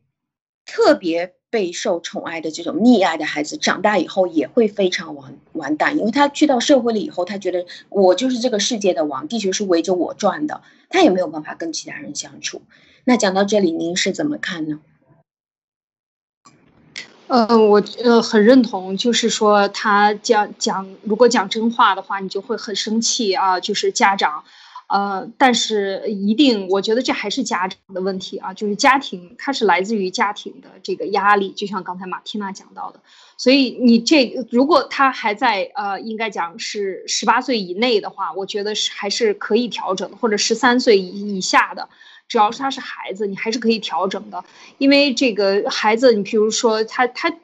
[0.65, 12.63] 特别备受宠爱的这种溺爱的孩子，长大以后也会非常完完蛋，因为他去到社会了以后，他觉得我就是这个世界的王，地球是围着我转的，他也没有办法跟其他人相处。
[13.05, 14.81] 那讲到这里，您是怎么看呢？
[17.29, 23.61] 嗯，我呃很认同，就是说他讲讲，如果讲真话的话，你就会很生气啊。
[23.61, 24.45] 就是家长，
[24.89, 28.55] 呃，但是一定，我觉得这还是家长的问题啊。
[28.55, 33.01] 就是家庭，它是来自于家庭的这个压力，就像刚才马缇娜讲到的。
[33.37, 41.91] 所以你这如果他还在呃，应该讲是十八岁以内的话，我觉得是还是可以调整，或者十三岁以以下的。
[42.29, 44.45] 只要是他是孩子，你还是可以调整的，
[44.77, 47.35] 因为这个孩子，你比如说他他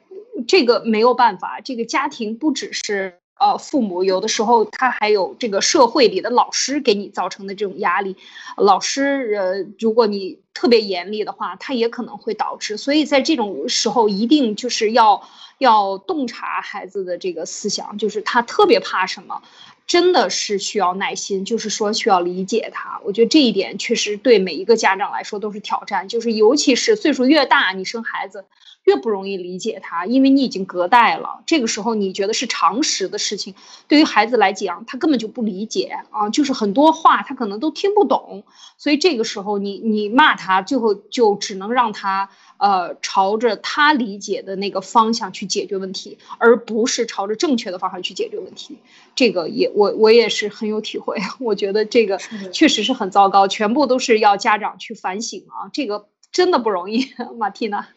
[0.47, 8.15] 这个没有办法，这个家庭不只是呃父母，有的时候他还有这个社会里的老师给你造成的这种压力，
[8.57, 19.41] 老师呃如果你特别严厉的话，他也可能会导致，所以在这种时候一定就是要要洞察孩子的这个思想，就是他特别怕什么。
[19.87, 22.99] 真的是需要耐心，就是说需要理解他。
[23.03, 28.45] 我觉得这一点确实对每一个家长来说都是挑战，就是尤其是岁数越大，你生孩子
[28.83, 31.43] 越不容易理解他，因为你已经隔代了。
[31.45, 33.53] 这个时候你觉得是常识的事情，
[33.87, 38.43] 对于孩子来讲，他根本就不理解啊，就是很多话他可能都听不懂。
[38.77, 42.29] 所以这个时候你你骂他，最后就只能让他。
[42.57, 48.77] 呃，朝着他理解的那个方向去解决问题，而不是朝着正确的方向去解决问题。
[49.15, 52.17] 这个也我我也是很有体会，我觉得这个
[52.51, 57.87] 确实是很糟糕，全部都是要家长去反省啊，这个真的不容易， 马蒂娜。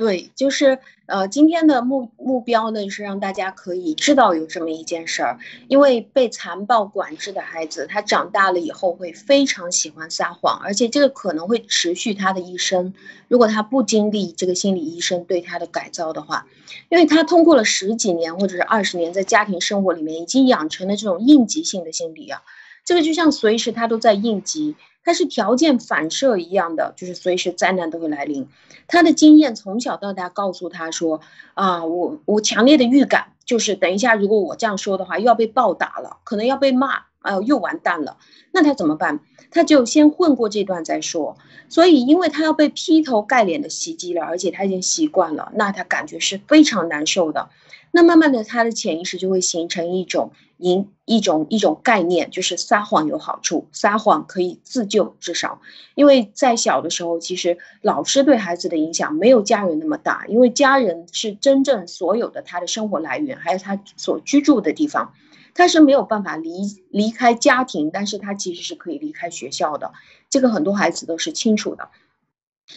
[0.00, 12.94] 对，就是呃，今天的目目标呢是让大家可以知道有这么一件事儿，因为被残暴管制的孩子，他长大了以后会非常喜欢撒谎，而且这个可能会持续他的一生。
[13.28, 16.46] 如果他不经历这个心理医生对他的改造的话，
[16.88, 22.40] 因为他通过了十几年或者是二十年在家庭生活里面，已经养成了这种应急性的心理啊，
[22.86, 24.76] 这个就像随时他都在应急。
[25.02, 28.48] 它是条件反射一样的，就是随时灾难都会来临。
[28.86, 31.20] 他的经验从小到大告诉他说
[31.54, 38.18] ：“啊，我我强烈的预感就是，等一下如果我这样说的话，又要被暴打了，可能要被骂，啊，又完蛋了。
[38.52, 39.20] 那他怎么办？
[39.52, 41.36] 他就先混过这段再说。
[41.68, 47.48] 所以，因为他要被劈头盖脸的袭击了，而且他已经习惯了，那他感觉是非常难受的。
[47.92, 55.62] 那慢慢的，他的潜意识就会形成一种。”一一种一种概念，就是撒谎有好处，撒谎可以自救，至少，
[55.94, 65.14] 因为在小的时候，其实老师对孩子的影响没有家人那么大，因为家人是真正所有的他的生活来源，还有他所居住的地方，
[65.54, 66.50] 他是没有办法离
[66.90, 69.94] 离开家庭，但是他其实是可以离开学校的，
[70.28, 71.88] 这个很多孩子都是清楚的。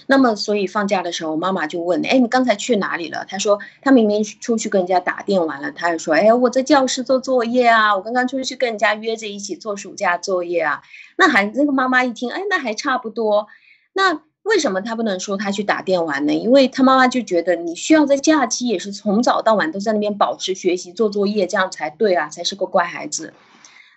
[0.08, 10.82] 那么，所以放假的时候，妈妈就问：“哎，你刚才去哪里了？”他说：“他明明出去跟人家打电玩了。”他就说：“哎，我在教室做作业啊，我刚刚出去跟人家约着一起做暑假作业啊。”
[11.18, 13.48] 那孩子，那个妈妈一听，哎，那还差不多。
[13.94, 16.34] 那为什么他不能说他去打电玩呢？
[16.34, 23.34] 因为他妈妈就觉得你需要在假期也是从早到晚都在那边保持学习做作业，这样才对啊，才是个乖孩子。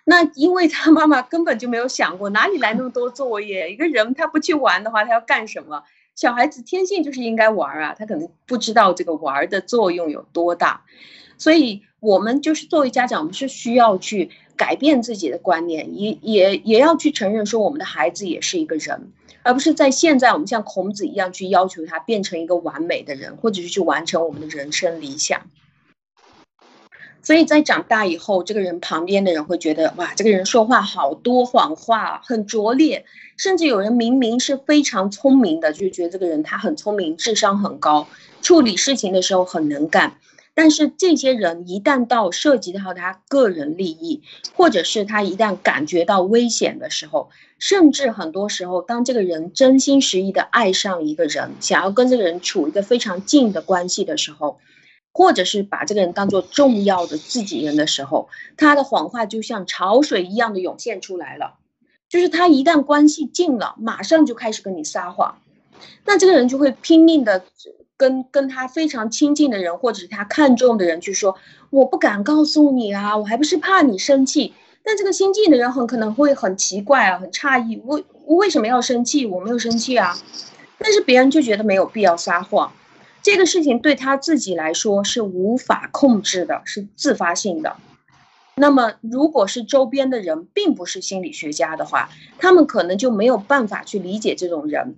[0.09, 5.83] 那因为他妈妈根本就没有想过哪里来那么多作业，一个人他不去玩的话，他要干什么？
[6.15, 10.85] 小孩子天性就是应该玩啊，他可能不知道这个玩的作用有多大，
[11.37, 19.11] 所以我们就是作为家长，我们是需要去改变自己的观念，也也也要去承认说我们的孩子也是一个人，
[19.43, 25.41] 而不是在现在我们像孔子一样去要求他变成一个完美的人，或者是去完成我们的人生理想。
[27.27, 33.03] 所以在长大以后，这个人旁边的人会觉得，哇，这个人说话好多谎话，很拙劣。
[33.35, 38.07] 甚至有人明明是非常聪明的，就觉得这个人他很聪明，智商很高，
[38.41, 40.19] 处理事情的时候很能干。
[40.53, 44.21] 但是这些人一旦到涉及到他个人利益，
[44.55, 54.59] 或者是他一旦感觉到危险的时候，甚至很多时候，当这个人真心实意的爱上一个人，想要跟这个人处一个非常近的关系的时候。
[55.17, 61.55] 或者是把这个人当做重要的自己人的时候，他的谎话就像潮水一样的涌现出来了。
[62.07, 65.39] 就是他一旦关系近了，马上就开始跟你撒谎，
[66.05, 67.43] 那这个人就会拼命的
[67.97, 71.35] 跟跟他非常亲近的人，或者是他看重的人去说
[71.71, 74.53] ：“我不敢告诉你啊，我还不是怕你生气。”
[74.85, 79.25] 但这个亲近的人很可能会很奇怪啊，很诧异：“为为什么要生气？
[79.25, 80.15] 我没有生气啊。”
[80.77, 82.71] 但是别人就觉得没有必要撒谎。
[83.27, 87.75] 这个事情对他自己来说是无法控制的，是自发性的。
[88.55, 94.95] 那么，如果是周边的人并不是心理学家的话，他们可能就没有办法去理解这种人，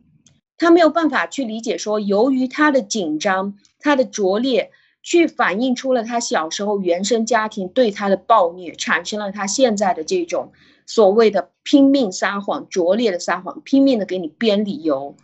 [0.59, 4.69] 他没有办法去理解说，由于他的紧张、他的拙劣，
[5.01, 10.51] 去反映出了他小时候原生家庭对他的暴虐，产生了他现在的这种
[10.85, 15.15] 所谓的拼命撒谎、拙劣的撒谎，拼命的给你编理由。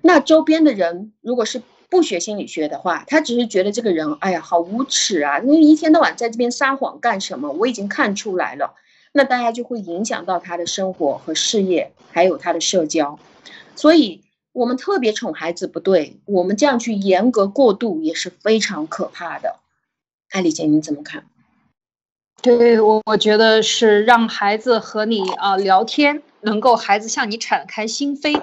[0.00, 1.60] 那周边的人如果是。
[1.88, 5.38] 不学心理学的话，他只是觉得这个人，哎呀，好无耻啊！
[5.38, 7.52] 因为一天到晚在这边撒谎干什么？
[7.52, 8.74] 我已经看出来了。
[9.12, 13.18] 那大家就会影响到他的生活和事业，还有他的社交。
[13.76, 14.22] 所以，
[14.52, 19.56] 我们特别宠孩子不对，我们这样去严格过度也是非常可怕的。
[20.30, 21.26] 艾丽姐，你怎么看？
[22.42, 28.42] 对我，我觉得是让孩子和你啊聊天，能够孩子向你敞开心扉，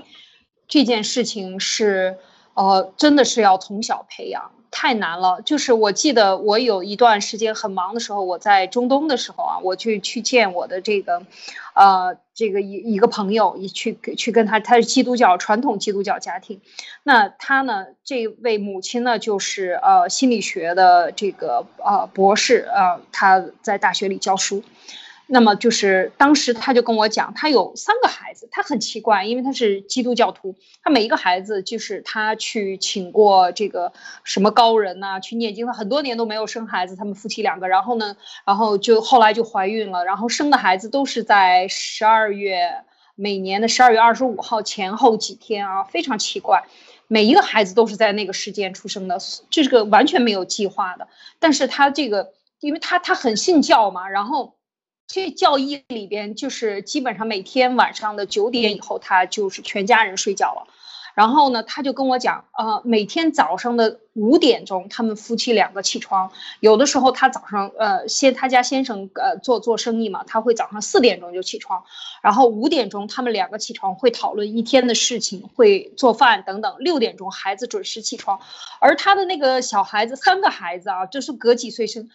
[0.68, 2.18] 这件事情是。
[2.54, 5.42] 哦，真的是要从小培养，太难了。
[5.42, 11.26] 就是我记得我有一段时间很忙的时候，我在中东的时候啊，我去去见我的这个，
[11.74, 16.62] 呃，这个一一个朋友，一去去跟他，他是基督教传统基督教家庭，
[17.02, 24.64] 那他呢，这位母亲呢，就是呃心理学的这个呃博士，呃，他在大学里教书。
[25.34, 33.92] 那么就是当时他就跟我讲，他有三个孩子，他很奇怪，因为他是基督教徒，他每一个孩子就是他去请过这个
[34.24, 38.16] 什么高人呐，去念经，他很多年都没有生孩子，他们夫妻两个，然后呢，
[38.46, 42.70] 然后就后来就怀孕了，然后生的孩子都是在十二月，
[43.16, 46.64] 每年的十二月二十五号前后几天啊，非常奇怪，
[47.08, 49.18] 每一个孩子都是在那个时间出生的，
[49.50, 51.08] 这是个完全没有计划的，
[51.40, 54.54] 但是他这个，因为他他很信教嘛，然后。
[55.14, 60.66] 这教义里边就是基本上每天晚上的九点以后，他就是全家人睡觉了，
[61.14, 66.32] 然后呢，他就跟我讲，呃，每天早上的五点钟，他们夫妻两个起床。
[66.62, 71.84] 有的时候他早上，呃，先他家先生，呃，做做生意嘛，他会早上四点钟就起床，
[72.24, 76.76] 然后五点钟他们两个起床会讨论一天的事情，会做饭等等。
[76.80, 78.40] 六点钟孩子准时起床，
[78.80, 82.10] 而他的那个小孩子，三个孩子啊，就是隔几岁生。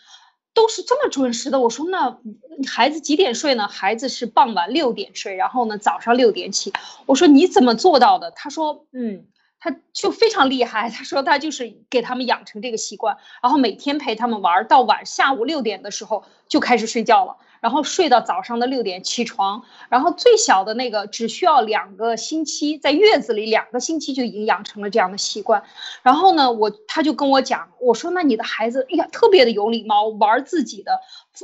[0.55, 2.19] 都是这么准时的，我说那
[2.67, 3.69] 孩子几点睡呢？
[3.69, 6.73] 孩子是傍晚六点睡，然后呢早上六点起。
[7.07, 8.33] 我说你怎么做到的？
[8.33, 9.27] 他说嗯，
[9.61, 10.91] 他就非常厉害。
[10.91, 17.37] 他说他就是给他们养成这个习惯，然后每天陪他们玩到晚下午六点的时候就开始睡觉了。
[17.61, 25.65] 然后睡到早上的六点起床，然后最小的那个只需要两个星期，在月子里两个星期就已经养成了这样的习惯。
[26.03, 31.01] 然后呢，我他就跟我讲，我说那你的孩子，哎呀，特别的有礼貌，玩自己的，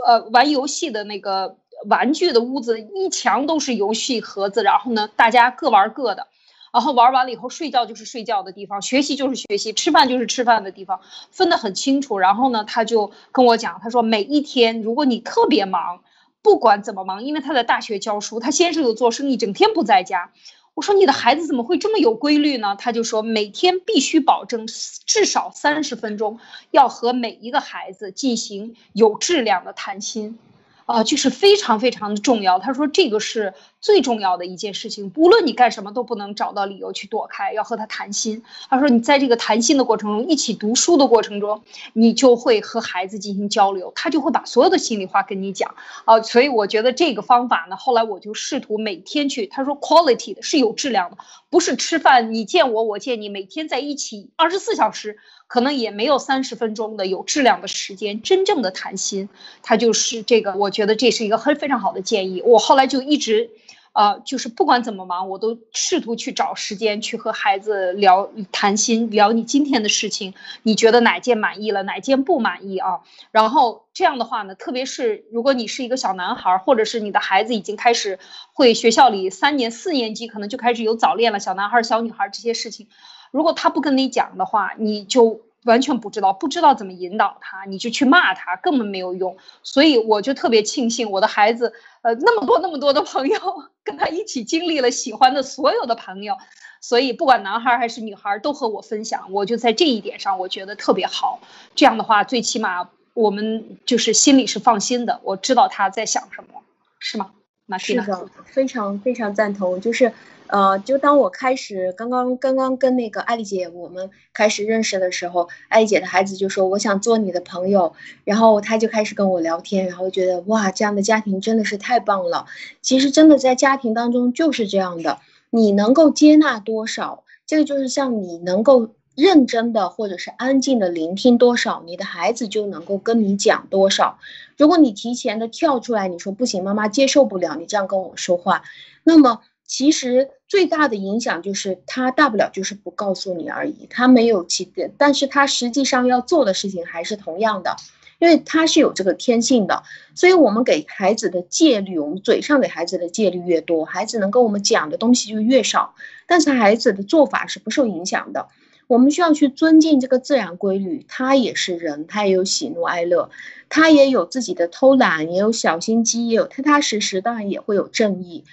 [0.06, 1.56] 呃，玩游戏的那个
[1.88, 6.28] 玩具的屋子，一墙都是游戏盒子，然后呢，大家各玩各的。
[6.74, 10.98] 然后玩完了以后，睡觉就是睡觉的地方，学习就是学习，吃饭就是吃饭的地方，
[11.30, 12.18] 分得很清楚。
[12.18, 16.00] 然后呢，他就跟我讲，他说每一天，如果你特别忙，
[16.42, 20.32] 不管怎么忙，因为他在大学教书，他先生又做生意，整天不在家。
[20.74, 22.74] 我说你的孩子怎么会这么有规律呢？
[22.76, 26.40] 他就说每天必须保证至少三十分钟，
[26.72, 30.40] 要和每一个孩子进行有质量的谈心。
[30.86, 32.58] 啊，就是非常非常的重要。
[32.58, 38.42] 他说这个是最重要的一件事情，无论你干什么都不能找到理由去躲开，要和他谈心。
[38.70, 41.60] 他说你在这个谈心的过程中，一起读书的过程中，
[41.92, 45.74] 你就会和孩子进行交流，他就会把所有的心里话跟你讲。
[46.06, 49.46] 啊，所以我觉得这个方法呢，后来我就试图每天去。
[49.46, 51.18] 他说 quality 的是有质量的，
[51.50, 55.18] 不是吃饭你见我我见你，每天在一起二十四小时。
[55.46, 59.28] 可能也没有三十分钟的有质量的时间，真正的谈心，
[59.62, 60.56] 他就是这个。
[60.56, 62.42] 我觉得这是一个很非常好的建议。
[62.42, 63.50] 我后来就一直，
[63.94, 73.00] 呃，就是不管怎么忙，我都试图去找时间去和孩子聊谈心，聊你今天的事情，你觉得哪件满意了，哪件不满意啊？
[73.30, 78.18] 然后这样的话呢，特别是如果你是一个小男孩，或者是你的孩子已经开始
[78.52, 82.88] 会学校里三年四年级可能就开始有早恋了，小男孩小女孩这些事情。
[83.30, 89.36] 如果他不跟你讲的话，你就完全不知道，不知道怎么引导他，你就去骂他，根本没有用。
[89.62, 91.72] 所以我就特别庆幸我的孩子，
[92.02, 93.38] 呃，那么多那么多的朋友
[93.82, 96.36] 跟他一起经历了喜欢的所有的朋友，
[96.80, 101.40] 所以不管男孩还是女孩都和我分享，我就在这一点上我觉得特别好。
[101.74, 106.62] 这样的话，最起码我们就是心里是放心的，我知道他在想什么，
[106.98, 107.30] 是吗？
[107.78, 110.12] 是的，非常非常赞同，就是。
[110.54, 122.46] 呃，就当我开始刚刚刚刚跟那个艾丽姐我们开始认识的时候，艾丽姐的孩子就说我想做你的朋友，然后他就开始跟我聊天，然后觉得哇，这样的家庭真的是太棒了。
[122.82, 125.18] 其实真的在家庭当中就是这样的，
[125.50, 134.20] 你能够接纳多少，这个就是像你能够认真的或者是安静的聆听多少，你的孩子就能够跟你讲多少。
[134.56, 138.62] 如果你提前的跳出来，你说不行，妈妈接受不了你这样跟我说话，
[139.02, 139.40] 那么。
[139.66, 147.76] 其实最大的影响就是他大不了就是不告诉你而已，他没有其，但是他实际上要做的事情还是同样的，
[148.18, 149.82] 因为他是有这个天性的，
[150.14, 155.94] 所以我们给孩子的戒律，我们嘴上给孩子的戒律越多，孩子能跟我们讲的东西就越少，
[156.26, 158.48] 但是孩子的做法是不受影响的。
[158.86, 163.30] 我们需要去尊敬这个自然规律，他也是人，他也有喜怒哀乐，
[163.70, 168.44] 他也有自己的偷懒，也有小心机，也有踏踏实实，当然也会有正义。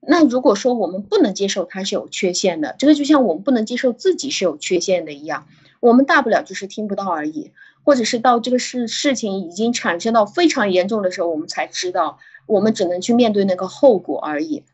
[0.00, 5.46] 那如果说我们不能接受他是有缺陷的，这个就像我们不能接受自己是有缺陷的一样，
[5.80, 7.50] 我们大不了就是听不到而已，
[7.84, 14.64] 或者是到这个事事情已经产生到非常严重的时候，我们才知道，我们只能去面对那个后果而已。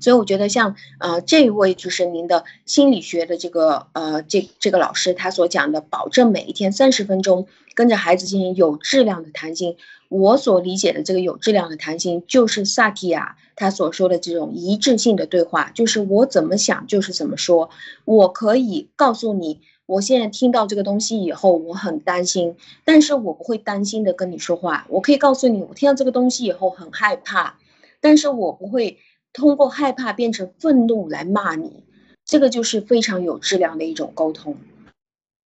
[0.00, 9.76] 所以我觉得像呃这一位就是您的心理学的这个呃这这个老师他所讲的，保证每一天三十分钟跟着孩子进行有质量的谈心。
[10.08, 17.70] 我所理解的这个有质量的谈心，就是萨提亚他所说的这种一致性的对话，就是我怎么想就是怎么说。
[18.04, 22.54] 我可以告诉你，我现在听到这个东西以后，我很担心，
[22.84, 24.86] 但是我不会担心的跟你说话。
[24.88, 27.58] 我可以告诉你，我听到这个东西以后很害怕，
[28.00, 28.98] 但是我不会
[29.32, 31.84] 通过害怕变成愤怒来骂你。
[32.24, 34.56] 这个就是非常有质量的一种沟通。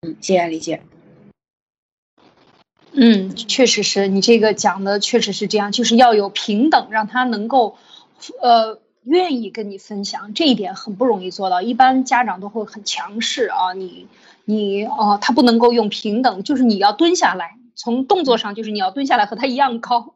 [0.01, 0.83] 嗯，谢谢理解。
[2.91, 7.77] 嗯，确实是你这个讲的确实是这样，就是要有平等，让他能够，
[8.41, 11.61] 呃，愿意跟你分享，这一点很不容易做到。
[11.61, 14.07] 一般家长都会很强势啊，你
[14.45, 20.15] 你哦，他不能够用平等，就是你要蹲下来，从动作上就是你要蹲下来和他一样高。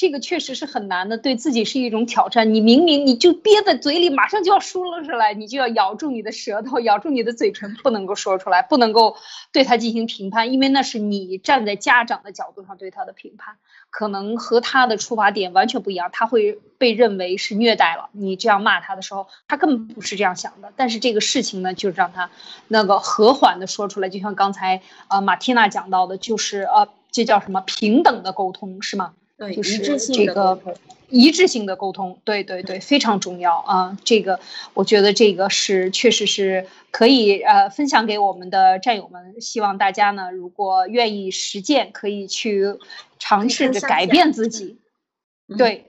[0.00, 2.54] 这个确实是很难的，对自己是一种挑战。
[2.54, 9.18] 你明明你就憋在嘴里，马上就要说了出来，你就要咬住你的舌头，咬住你的嘴唇，不能够说出来，不能够
[9.52, 13.58] 对他进行评判，因为那是你站在家长的角度上对他的评判，
[13.90, 18.08] 可能和他的出发点完全不一样，他会被认为是虐待了。
[18.12, 20.72] 你这样骂他的时候，他根本不是这样想的。
[20.76, 22.30] 但是这个事情呢，就让他
[22.68, 26.88] 那个和缓的说出来，就像刚才呃马蒂娜讲到的，就是呃。
[27.12, 29.14] 这叫什么平等的沟通是吗？
[29.40, 30.60] 对，就是这个
[31.08, 33.96] 一致性的沟通，对对对，非常重要啊！
[34.04, 34.38] 这个
[34.74, 42.76] 我觉得这个是确实是可以呃分享给我们的战友们，希望大家呢如果愿意实践，可以去
[43.18, 44.78] 尝试着改变自己。
[45.56, 45.86] 对，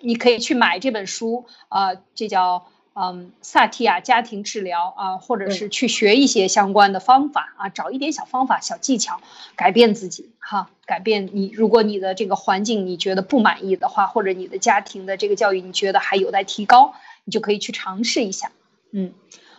[0.00, 2.68] 你可以去买这本书啊，这叫。
[2.96, 9.20] 嗯，萨提亚家庭治疗啊，或者是去学一些相关的方法啊，找一点小方法、小技巧，
[9.56, 11.50] 改变自己哈，改变你。
[11.52, 18.52] 如果你的这个环境你觉得不满意的话，或者你的家庭的这个教育你觉得还有待提高，你就可以去尝试一下。
[18.92, 19.12] 嗯，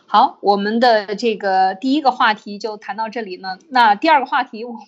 [0.06, 3.60] 好，我们的这个第一个话题就谈到这里呢。
[3.68, 4.80] 那第二个话题，我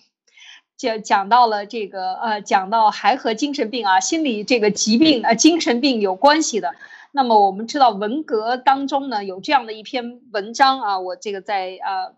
[0.78, 6.74] 讲讲到了这个呃，讲到还和精神病啊、心理这个疾病啊、精神病有关系的。
[7.12, 12.14] 那么我们知道文革当中呢有这样的一篇文章啊，我这个在呃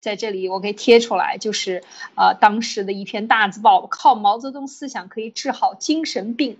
[0.00, 1.82] 在这里我给贴出来，就是
[2.14, 6.58] 呃当时的一篇大字报，靠毛泽东思想可以治好精神病，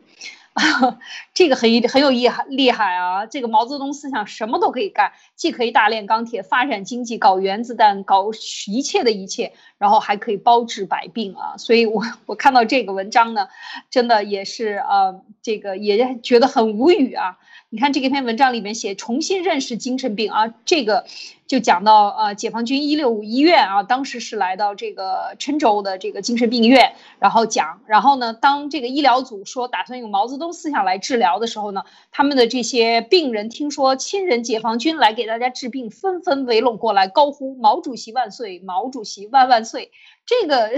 [1.34, 3.26] 这个很很有意厉害啊！
[3.26, 8.30] 这个毛泽东思想什么都可以干，既可以大炼钢铁、发展经济、搞原子弹、搞
[8.66, 9.52] 一切的一切，
[9.84, 11.58] 然后还可以包治百病啊！
[11.58, 13.48] 所以我我看到这个文章呢，
[13.90, 17.36] 真的也是呃这个也觉得很无语啊。
[17.68, 21.04] 你看这篇文章里面写重新认识精神病啊，这个
[21.46, 31.82] 就讲到呃解放军一六五医院啊，当时是来到这个郴州的这个精神病院，然后讲，然后呢，当这个医疗组说打算用毛泽东思想来治疗的时候呢，
[32.12, 39.73] 他们的这些病人听说亲人解放军来给大家治病，纷纷围拢过来，高呼毛主席万岁，毛主席万万岁。
[39.74, 39.90] 对
[40.24, 40.70] 这个，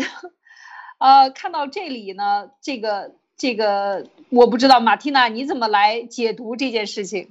[0.99, 3.13] 呃，看到这里呢，这个。
[3.39, 7.29] 这个我不知道，马蒂娜你怎么来解读这件事情？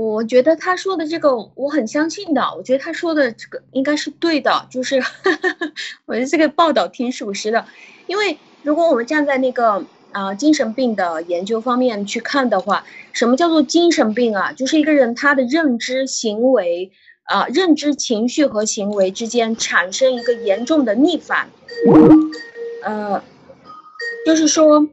[0.00, 5.02] 我觉得他说的这个我很相信的，我觉得他说的这个应该是对的，就是
[6.06, 7.66] 我觉得这个报道挺属实的。
[8.06, 14.52] 因为如果我们站在那个啊精神病的研究方面去看的话，什么叫做精神病啊？
[14.52, 16.92] 就是一个人他的认知行为
[17.32, 21.48] 啊，认知情绪和行为之间产生一个严重的逆反，
[22.82, 23.22] 呃，
[24.26, 24.86] 就是说。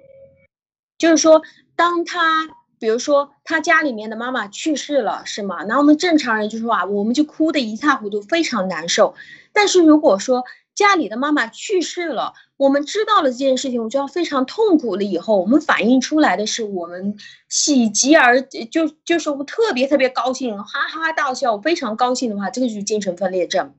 [0.98, 1.42] 就是说，
[1.78, 5.64] 当他比如说他家里面的妈妈去世了，是吗？
[5.64, 9.16] 那我们正常人就说啊，我们就哭得一塌糊涂，非常难受。
[9.54, 10.44] 但是如果说
[10.76, 15.04] 家里的妈妈去世了，我们知道了这件事情，我就要非常痛苦了。
[15.04, 17.18] 以后我们反映出来的是我们
[17.50, 23.74] 喜极而就就是我特别特别高兴，哈哈大笑，非常高兴的话，这个就是精神分裂症。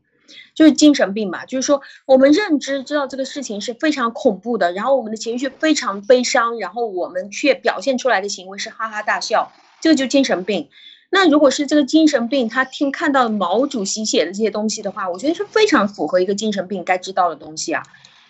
[0.55, 10.68] 就是精神病嘛，就是说我们认知知道这个事情是非常恐怖的，然后我们的情绪非常悲伤，然后我们却表现出来的行为是哈哈大笑，这个就精神病。
[11.11, 17.82] 那如果是这个精神病，他听看到毛主席写的这些东西的话，我觉得是非常符合一个精神病该知道的东西啊。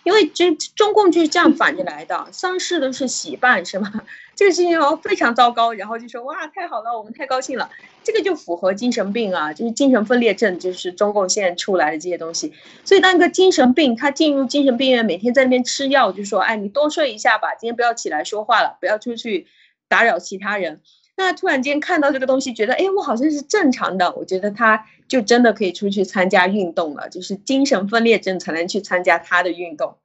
[0.03, 3.93] 因为这中共就是这样反着来的，丧事都是喜办，是吗？
[4.35, 7.69] 这个事情哦非常糟糕，然后就说哇太好了，我们太高兴了，
[8.03, 12.55] 这个就符合精神病啊，就是精神分裂症，就是中共现在出来的这些东西。
[12.87, 19.49] 所以当一个精神病他进入精神病院，每天在那边吃药，就说哎你多睡一下吧，今天不要起来说话了，不要出去
[19.87, 20.81] 打扰其他人。
[21.21, 29.97] 那突然间看到这个东西，觉得哎我好像是正常的，我觉得他就真的可以出去参加运动了，就是精神分裂症才能去参加他的运动。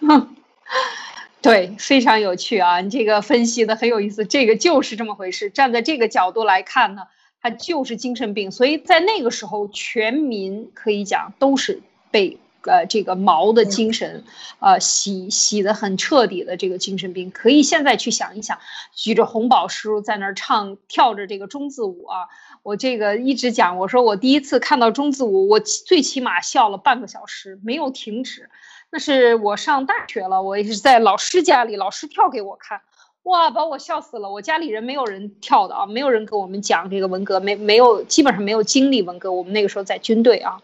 [0.00, 0.36] 哼。
[1.42, 2.82] 对，非常有趣啊！
[2.82, 5.48] 你这个分析的很有意思，这个就是这么回事。
[5.48, 7.04] 站在这个角度来看呢，
[7.40, 8.50] 他就是精神病。
[8.50, 14.24] 所以在那个时候，全民可以讲都是被呃这个毛的精神，
[14.58, 17.30] 呃洗洗的很彻底的这个精神病。
[17.30, 18.58] 可以现在去想一想，
[18.94, 22.28] 举着红宝石在那儿唱跳着这个中字舞啊！
[22.62, 28.50] 我这个一直讲，我说我第一次看到中字舞，我最起码笑了半个小时，没有停止。
[28.92, 32.82] 那是我上大学了，我也是在老师家里，老师跳给我看，
[33.22, 34.30] 哇，把我笑死了。
[34.30, 39.32] 我家里人没有人跳的啊，没有人给我们讲这个文革，没没有，基本上没有经历文革。
[39.32, 40.60] 我们那个时候在军队啊，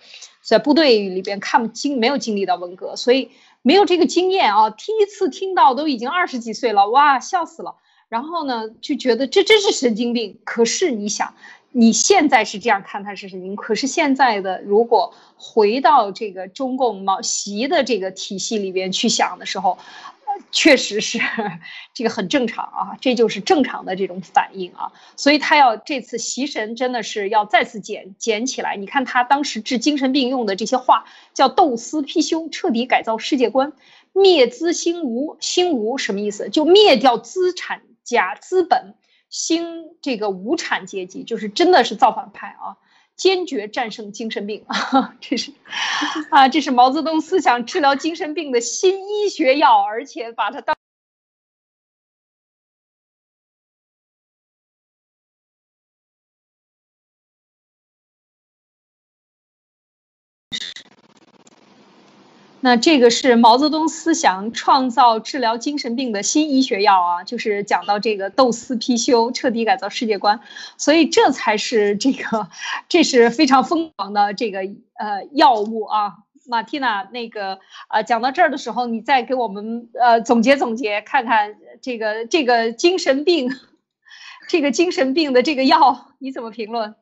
[0.46, 3.30] 在部队里边看不经没有经历到文革，所以
[3.62, 4.70] 没有这个经验啊。
[4.70, 7.74] 第一次听到都已经二十几岁了，哇，笑死了。
[8.08, 10.38] 然后呢，就觉得这真是神经病。
[10.44, 11.34] 可是你想。
[11.72, 19.76] 你现在是这样看他是神经，可是现在的如果回到这个中共毛习的这个体系里边去想的时候，
[20.52, 21.18] 确实是
[21.94, 28.76] 这个很正常啊，这就是正常的这种反应啊，所以他要这次习神真的是要再次捡捡起来。
[28.76, 33.72] 你看他当时治精神病用的这些话，叫斗私批修，彻底改造世界观，
[34.12, 36.48] 灭资兴无，兴无什么意思？
[36.48, 38.94] 就灭掉资产家资本，
[39.28, 42.76] 兴这个无产阶级，就是真的是造反派啊。
[43.16, 45.14] 坚决战胜精神病啊！
[45.20, 45.52] 这是
[46.30, 50.75] 啊，这是毛泽东思想治疗精神病的新医学药，而且把它当。
[62.66, 70.40] 那这个是毛泽东思想创造治疗精神病的新医学药啊，就是讲到这个斗私批修，彻底改造世界观，
[70.76, 72.48] 所以这才是这个，
[72.88, 74.62] 这是非常疯狂的这个
[74.94, 76.14] 呃药物啊。
[76.48, 83.48] 马蒂娜，那个呃讲到这儿的时候，你再给我们呃总结总结，看看这个这个精神病，
[84.48, 86.96] 这个精神病的这个药你怎么评论？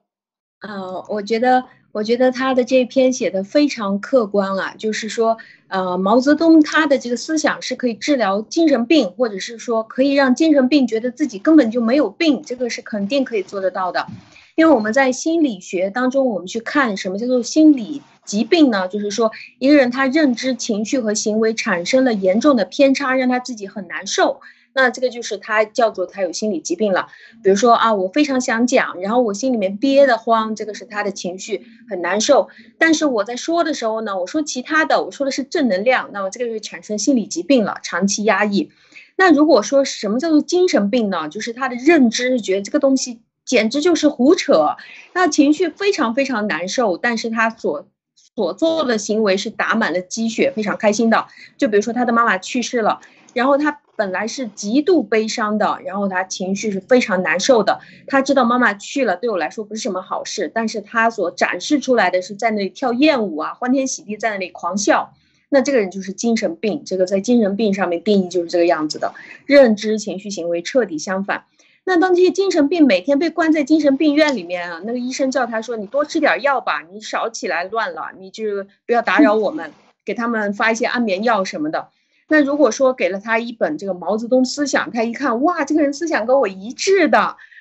[0.60, 1.64] 呃，我觉得。
[1.94, 5.38] 我觉得他的这篇写的非常客观啊，就是说，
[5.68, 14.08] 呃，毛泽东他的这个思想是可以治疗精神病，或者是说可以让精神病觉得自己根本就没有病，这个是肯定可以做得到的。
[14.56, 18.88] 因为我们在心理学当中，我们去看什么叫做心理疾病呢？
[18.88, 19.30] 就是说
[19.60, 24.40] 一个人他认知、情绪和行为产生了严重的偏差，让他自己很难受。
[24.74, 27.08] 那这个就是他叫做他有心理疾病了，
[27.42, 32.48] 比如说啊，我非常想讲，然后我心里面憋得慌，这个是他的情绪很难受。
[32.76, 38.70] 但是我在说的时候呢，我说其他的，我说的是正能量，那么这个就产生心理疾病了，长期压抑。
[39.16, 41.28] 那如果说什么叫做精神病呢？
[41.28, 44.76] 就是他的认知觉得这个东西简直就是胡扯，
[45.12, 47.86] 那情绪非常非常难受，但是他所
[48.34, 51.28] 所做的行为是打满了鸡血，非常开心的。
[51.56, 53.00] 就比如说他的妈妈去世了，
[53.34, 53.80] 然后他。
[53.96, 57.78] 本来是极度悲伤的，然后他情绪是非常难受的。
[58.08, 65.14] 他知道妈妈去了，对我来说不是什么好事，但是他所展示出来的是在那里跳艳舞啊，欢天喜地在那里狂笑。
[65.48, 69.14] 那这个人就是精神病，这个在精神病上面定义就是这个样子的，
[69.46, 71.44] 认知、情绪、行为彻底相反。
[71.84, 79.70] 那当这些精神病每天被关在精神病院里面啊，那个医生叫他说：“你多吃点药吧，你少起来乱了，你就不要打扰我们，
[80.04, 81.90] 给他们发一些安眠药什么的。”
[82.28, 87.18] 那如果说给了他一本这个毛泽东思想，他一看，哇，这个人思想跟我一致的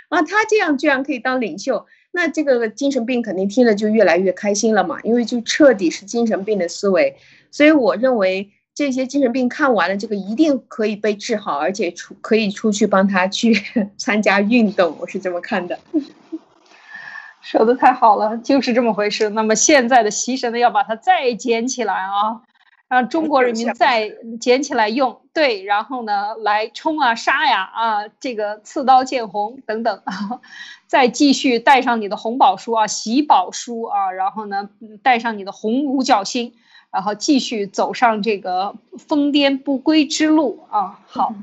[0.10, 7.18] 啊，他这样居然可以当领袖，那这个精神病肯定听了就越来越开心了嘛，因为就彻底是精神病的思维。
[7.52, 13.54] 所以我认为这些精神病看完了这个一定可以被治好，而且出可以出去帮他去
[13.98, 15.78] 参加运动，我是这么看的。
[17.42, 19.30] 说的太好了，就是这么回事。
[19.32, 22.42] 那么现在的习神呢，要把它再捡起来啊。
[22.94, 30.02] 让中国人民再捡起来用，对，然后呢，来冲啊杀呀啊，这个刺刀见红等等，
[30.86, 34.70] 再继续带上你的红宝书啊，喜宝书啊，然后呢，
[35.02, 36.54] 带上你的红五角星，
[36.92, 41.00] 然后继续走上这个疯癫不归之路啊。
[41.08, 41.34] 好，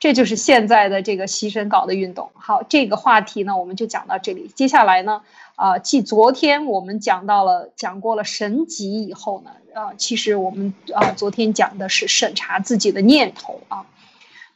[0.00, 2.30] 这就是现在的这个习神搞的运动。
[2.34, 4.50] 好，这个话题呢，我们就讲到这里。
[4.52, 5.22] 接下来呢，
[5.54, 9.52] 啊，继昨天我们讲到了讲过了神级以后呢。
[9.78, 13.86] 啊，其实我们啊，昨天讲的是审查自己的念头啊，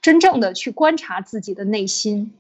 [0.03, 2.35] 真正的去观察自己的内心，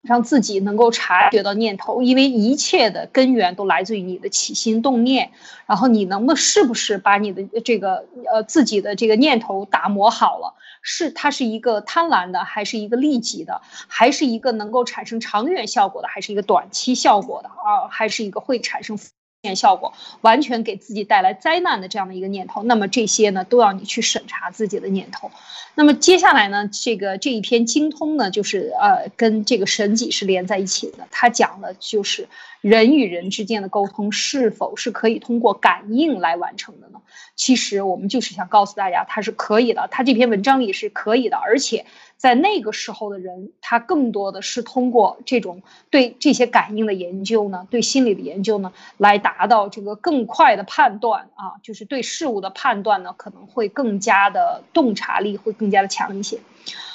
[0.00, 5.32] 让自己能够察觉到念头，因为一切的根源都来自于你的起心动念。
[5.66, 10.54] 然后你能不能是不是把你的这个呃自己的这个念头打磨好了？
[10.82, 17.88] 是它是一个贪婪的，还是一个利己的，还是一个能够产生长远效果的，还是一个短期效果的啊？
[17.90, 18.96] 还是一个会产生？
[19.44, 19.92] 念效果
[20.22, 25.30] 完全给自己带来灾难的这样的一个念头，那么这些呢都要你去审查自己的念头。
[25.76, 31.06] 那么接下来呢，这个这一篇精通呢，就是呃跟这个神迹是连在一起的。
[31.10, 32.28] 他讲的就是
[32.60, 37.00] 人与人之间的沟通是否是可以通过感应来完成的呢？
[37.36, 39.88] 其实我们就是想告诉大家，它是可以的。
[39.90, 41.84] 他这篇文章里是可以的，而且。
[42.16, 56.40] 在那个时候的人，他更多的是通过这种对这些感应的研究呢，对心理的研究呢，来达到这个更快的判断啊，就是对事物的判断呢，可能会更加的洞察力会更加的强一些。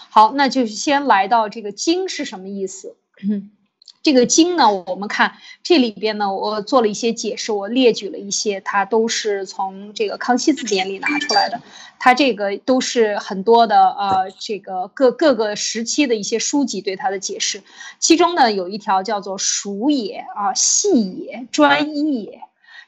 [0.10, 2.96] 好，那就是先来到这个经是什么意思？
[4.02, 11.62] 这个经呢，我们看这里边呢，我做了一些解释，我列举了一些，它都是从这个康熙字典里拿出来的，
[12.00, 17.62] 它这个都是很多的呃，这个各各个时期的一些书籍对它的解释，
[18.00, 22.42] 其中呢有一条叫做“熟也”啊，“细也”，“专一也”，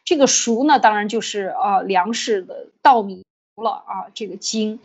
[0.05, 3.25] 这个“熟”呢当然就是呃粮食的稻米
[3.57, 4.79] 了啊，这个经。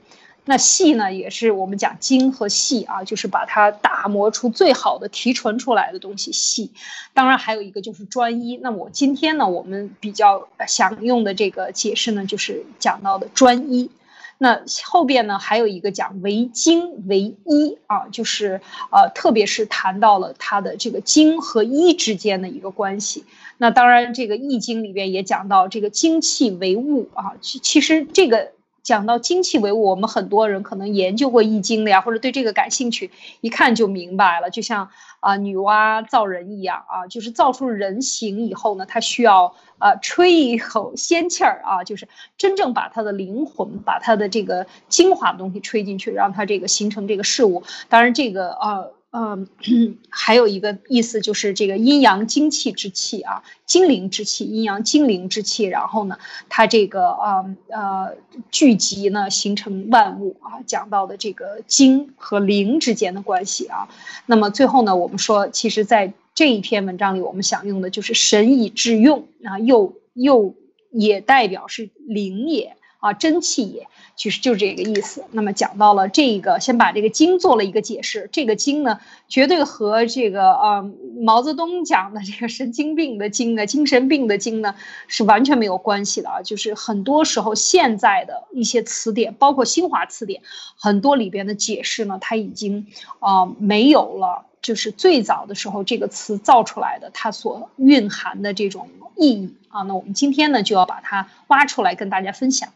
[0.49, 6.31] 那细呢，也是我们讲精和细啊，就是把它打磨出最好的提纯出来的东西。
[6.31, 6.71] 细，
[7.15, 8.57] 当然还有一个就是专一。
[8.57, 13.91] 那我今天呢，我们比较想用的这个解释呢，就是讲到的专一。
[14.39, 18.61] 那后边呢，还有一个讲为精为一啊，就是
[18.93, 23.25] 呃，特别是谈到了它的这个精和一之间的一个关系。
[23.59, 28.53] 那当然，这个易经里边也讲到这个精气为物啊，其其实这个。
[28.87, 33.11] 讲到精气为物，我们很多人可能研究过易经的呀，或者对这个感兴趣，
[33.41, 34.49] 一看就明白了。
[34.49, 42.07] 就像啊女娲造人一样啊，就是造出人形以后呢，它需要啊吹一口仙气儿啊，就是
[42.39, 47.65] 真正把它的灵魂，把它的这个精华的东西吹进去，让它这个形成这个事物。
[47.89, 48.85] 当然这个啊。
[49.19, 49.49] 嗯，
[50.11, 56.19] 还有一个意思就是这个阴阳精气之气啊，精灵之气，阴阳精灵之气，然后呢，
[56.51, 58.15] 它这个啊呃
[58.51, 63.89] 聚集呢，形成万物啊，讲到的这个精和灵之间的关系啊。
[64.27, 70.55] 那么最后呢，我们说，其实在这一篇文章里，我们想用的就是神以致用啊，又又
[70.91, 72.77] 也代表是灵也
[73.07, 73.87] 啊，真气也。
[74.17, 75.25] 其实就是这个意思。
[75.33, 78.31] 那么讲到了这个，先把这个经做了一个解释。
[78.33, 78.99] 这个经呢，
[79.29, 84.75] 绝对和这个呃毛泽东讲的这个神经病的经呢、精神病的经呢
[85.07, 86.41] 是完全没有关系的啊。
[86.41, 90.41] 就是很多时候现在的一些词典，包括新华词典，
[90.79, 92.87] 很多里边的解释呢，它已经
[93.21, 94.47] 啊没有了。
[94.63, 99.83] 就是最早的时候这个词造出来的，它所蕴含的这种意义啊。
[99.83, 102.71] 那我们今天呢，就要把它挖出来跟大家分享。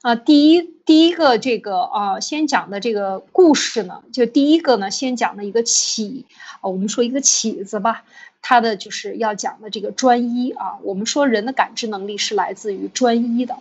[0.00, 6.24] 啊，第一第一个这个啊，先讲的这个故事呢，就第一个呢，先讲的一个起，
[6.60, 8.04] 啊，我们说一个起子吧，
[8.40, 13.58] 它的就是要讲的这个专一啊，我们说人的感知能力是来自于专一的，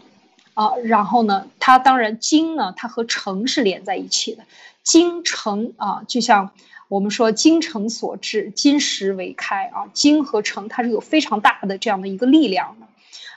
[0.54, 4.44] 啊，然后呢，它当然精呢，它和诚是连在一起的，
[4.84, 6.52] 精诚啊，就像
[6.88, 12.86] 我们说精诚所至，金石为开啊，精和诚它是有非常大的这样的一个力量的。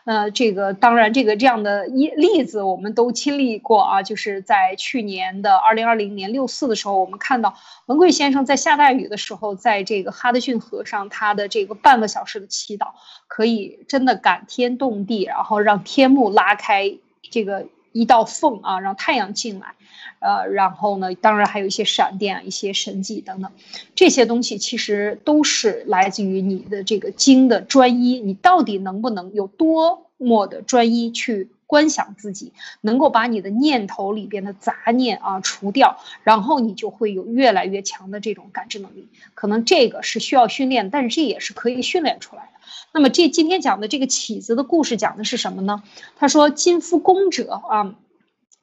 [0.04, 7.54] 呃，这个当然，这个这样的一例子我们都经历过啊，就是在去年的二零二零年六四的时候，我们看到
[7.86, 12.88] 文贵先生在下大雨的时候，在这个哈德逊河上，他的这个半个小时的祈祷，
[13.28, 16.96] 可以真的感天动地，然后让天幕拉开
[17.30, 19.74] 这个一道缝啊，让太阳进来。
[20.18, 23.50] 呃，然后呢，当然还有一些闪电啊、一些神迹等等，
[23.94, 28.20] 这些东西其实都是来自于你的这个精的专一。
[28.20, 39.08] 你到底能不能有多么的专一去观想自己，能够把你的念头里边的杂念啊除掉，然后你就会有越来越强的这种感知能力。
[39.32, 42.59] 可能这个是需要训练，但是这也是可以训练出来的。
[42.92, 45.82] 那么这今天讲的这个起子的故事讲的是什么呢？
[46.16, 47.94] 他说：“金夫攻者啊。”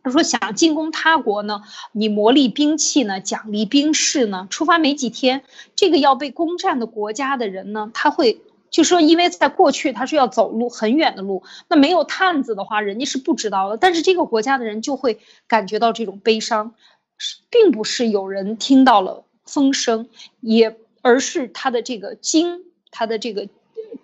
[0.03, 4.47] 他说：“想进攻他国呢，你磨砺兵器呢，奖励兵士呢。
[4.49, 5.43] 出发没几天，
[5.75, 8.39] 这个要被攻占的国家的人呢，他会
[8.69, 13.75] 就说，因为在过去他是要走路很远的路，那没有探子的话，人家是不知道的。
[13.75, 16.73] 但是这个国家的人就会感觉到这种悲伤，
[17.17, 20.07] 是并不是有人听到了风声，
[20.39, 23.49] 也而是他的这个精，他的这个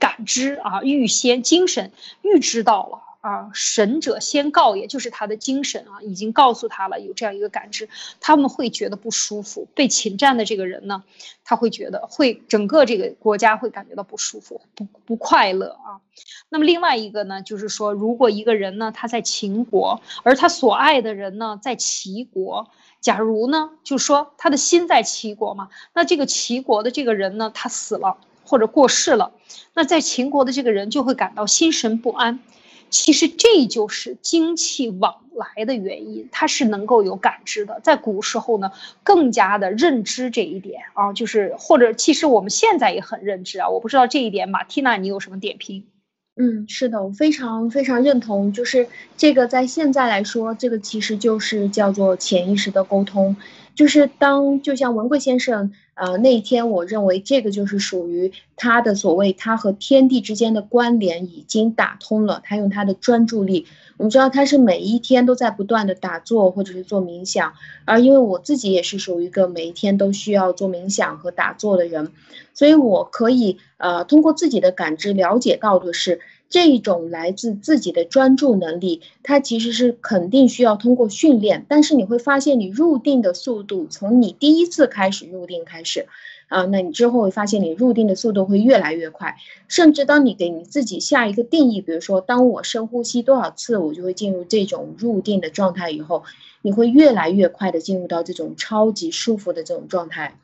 [0.04, 1.92] 感知啊，预先精神
[2.22, 7.88] 预知到了。”啊，神者先告，也就是他的精神啊，已经告诉他了有这样一个感知，
[8.20, 9.66] 他们会觉得不舒服。
[9.74, 11.06] 被侵占的这个人呢，
[11.46, 16.04] 他会觉得会整个这个国家会感觉到不舒服、不不快乐啊。
[16.50, 22.68] 那么另外一个呢，就是说，如果一个人呢他在秦国，而他所爱的人呢在齐国，
[23.00, 29.32] 假如呢，就说他的心在齐国嘛，那这个齐国的这个人呢，他死了或者过世了，
[29.74, 32.40] 那在秦国的这个人就会感到心神不安。
[32.90, 37.80] 其实这就是精气往来的原因，它是能够有感知的。
[37.82, 38.72] 在古时候呢，
[39.04, 43.68] 更加的认知这一点啊，就是或者其实我们现在也很认知啊。
[43.70, 45.86] 我不知道这一点，马蒂娜你有什么点评？
[46.36, 48.54] 嗯，是的，我非常非常认同。
[48.54, 48.88] 就是
[49.18, 53.36] 这个在现在来说，这个其实就是叫做潜意识的沟通。
[53.76, 62.42] 就是当就像文贵先生，呃，那一天，我认为这个就是属于他的所谓他和天地之间的关联已经打通了。
[62.44, 63.66] 他用他的专注力，
[63.98, 67.54] 我们知道他是每一天都在不断的打坐或者是做冥想，
[67.86, 72.12] 而因为我自己也是属于一个每一天都需要做冥想和打坐的人，
[72.54, 76.20] 所以我可以呃通过自己的感知了解到的是。
[76.54, 81.66] 这种来自自己的专注能力，它其实是肯定需要通过训练。
[81.68, 86.06] 但是你会发现，你入定的速度，从你第一次开始入定开始，
[86.50, 89.36] 啊，那你之后会发现你入定的速度会越来越快，
[89.68, 96.22] 甚至当你给你自己下一个定义，比如说当我深呼吸多少次，我就会进入这种入定的状态以后，
[96.62, 100.38] 你会越来越快的进入到这种超级舒服的这种状态。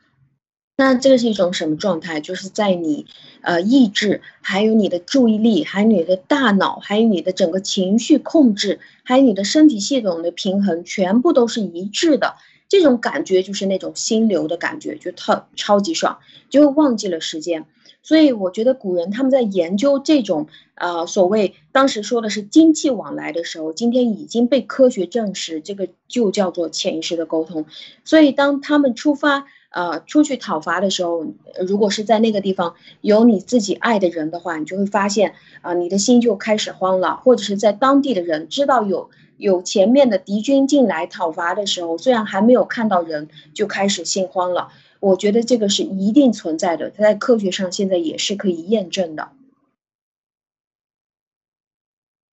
[0.80, 2.22] 那这个是一种什么状态？
[2.22, 3.04] 就是在你，
[3.42, 12.36] 呃，意志，还有你的注意力，还有你的大脑，还有你的整个情绪控制，还有你的身体系统的平衡，全部都是一致的。
[12.70, 16.18] 这种感觉就是那种心流的感觉，就特超级爽，
[16.48, 17.66] 就忘记了时间。
[18.02, 27.66] 所以我觉得古人他们在研究这种，呃，所谓当时说的是精气往来的时候，今天已经被科学证实，这个就叫做潜意识的沟通。
[28.02, 29.44] 所以当他们出发。
[29.70, 31.26] 呃，出去讨伐的时候，
[31.66, 37.16] 如果是在那个地方有你自己爱的人的话，你就会发现啊，你的心就开始慌了。
[37.16, 44.72] 或者是在当地的人知道有有前面的敌军进来讨伐的时候，虽然还没有看到人，就开始心慌了。
[44.98, 49.30] 我觉得这个是一定存在的，它在科学上现在也是可以验证的。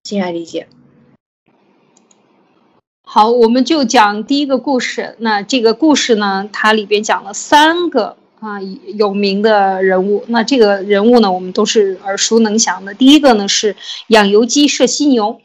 [0.04, 0.68] 亲爱理解。
[3.16, 5.16] 好，我们就讲第一个故事。
[5.20, 8.60] 那这个故事呢，它里边讲了三个啊
[8.94, 10.26] 有名的人物。
[10.28, 12.94] 那这个人物呢，我们都是耳熟能详的。
[12.94, 15.40] 第一个呢是养油鸡射犀牛，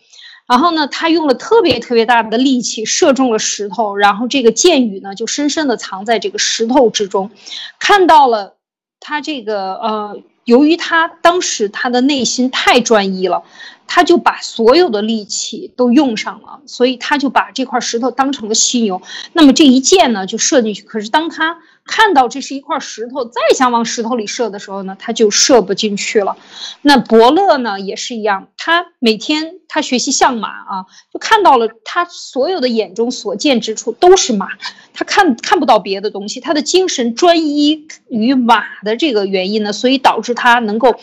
[0.49, 7.31] 然后呢，他用了特别特别大的力气射中了石头，然后这个箭雨呢就深深的藏在这个石头之中。
[7.79, 8.57] 看到了
[8.99, 13.45] 他这个呃，由于他当时他的内心太专一了。
[13.93, 19.03] 他就把所有的力气都用上了，所以他就把这块石头当成了犀牛。
[19.33, 20.85] 那么这一箭呢，就射进去。
[20.85, 26.37] 可是当他看到这是一块石头，再想往石头里射的时候呢，他就射不进去了。
[26.83, 34.51] 那伯乐呢，也是一样，他每天他学习相马啊，就看到了他所有的眼中所见之处都是马，
[34.95, 36.39] 他看看不到别的东西。
[36.39, 40.95] 他的精神专一于马的这个原因呢，所以导致他能够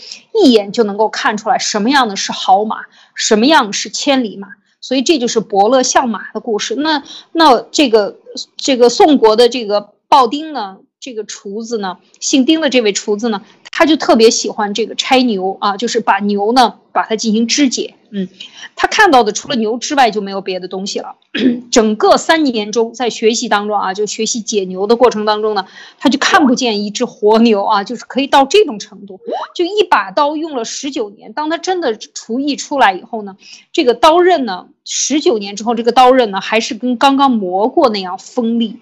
[0.44, 2.82] 一眼就能够看出来什么样的是好马。
[3.16, 4.50] 什么样是千里马？
[4.80, 6.76] 所以这就是伯乐相马的故事。
[6.76, 8.18] 那那这个
[8.56, 10.78] 这个宋国的这个鲍丁呢？
[11.00, 17.94] 这个厨子呢，姓丁的这位厨子呢，他就特别喜欢这个拆牛啊，就是把牛呢，把它进行肢解。
[18.10, 18.28] 嗯，
[18.76, 21.16] 他看到的除了牛之外就没有别的东西了。
[21.70, 25.68] 整个三年中，在学习当中啊，就学习解牛的过程当中呢，
[26.00, 29.20] 他就看不见一只活牛啊，就是可以到这种程度，
[29.54, 31.34] 就一把刀用了十九年。
[31.34, 33.36] 当他真的厨艺出来以后呢，
[33.72, 38.80] 这个刀刃呢，十九年之后，这个刀刃呢，还是跟刚刚磨过那样锋利。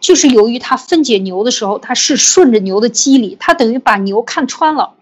[0.00, 4.94] 就是由于他分解牛的时候，他是顺着牛的肌理，他等于把牛看穿了，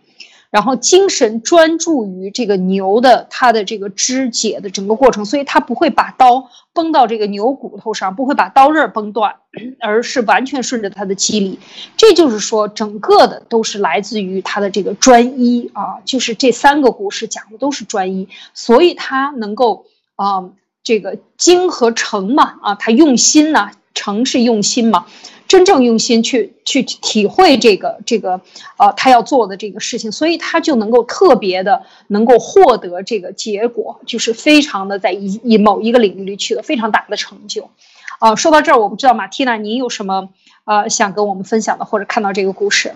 [0.56, 9.34] 然后精神专注于这个牛的它的这个肢解的整个过程，所以他不会把刀崩到这个牛骨头上，不会把刀刃崩断，
[9.82, 11.58] 而是完全顺着它的肌理。
[11.98, 19.84] 这就是说，整个的都是来自于他的这个专一啊，就是这三个故事讲的都是专一，所以他能够
[20.14, 20.48] 啊，
[20.82, 23.72] 这个精和诚嘛啊，他用心呐。
[23.96, 25.06] 诚是用心嘛，
[25.48, 28.40] 真正用心去去体会这个这个，
[28.76, 37.70] 呃，他要做的这个事情，所以他就能够特别的能够获得这个结果，就是非常的在一一某一个领域里取得非常大的成就。
[38.20, 40.28] 啊，说到这儿，我不知道马蒂娜，你有什么
[40.64, 42.94] 呃想跟我们分享的，或者看到这个故事？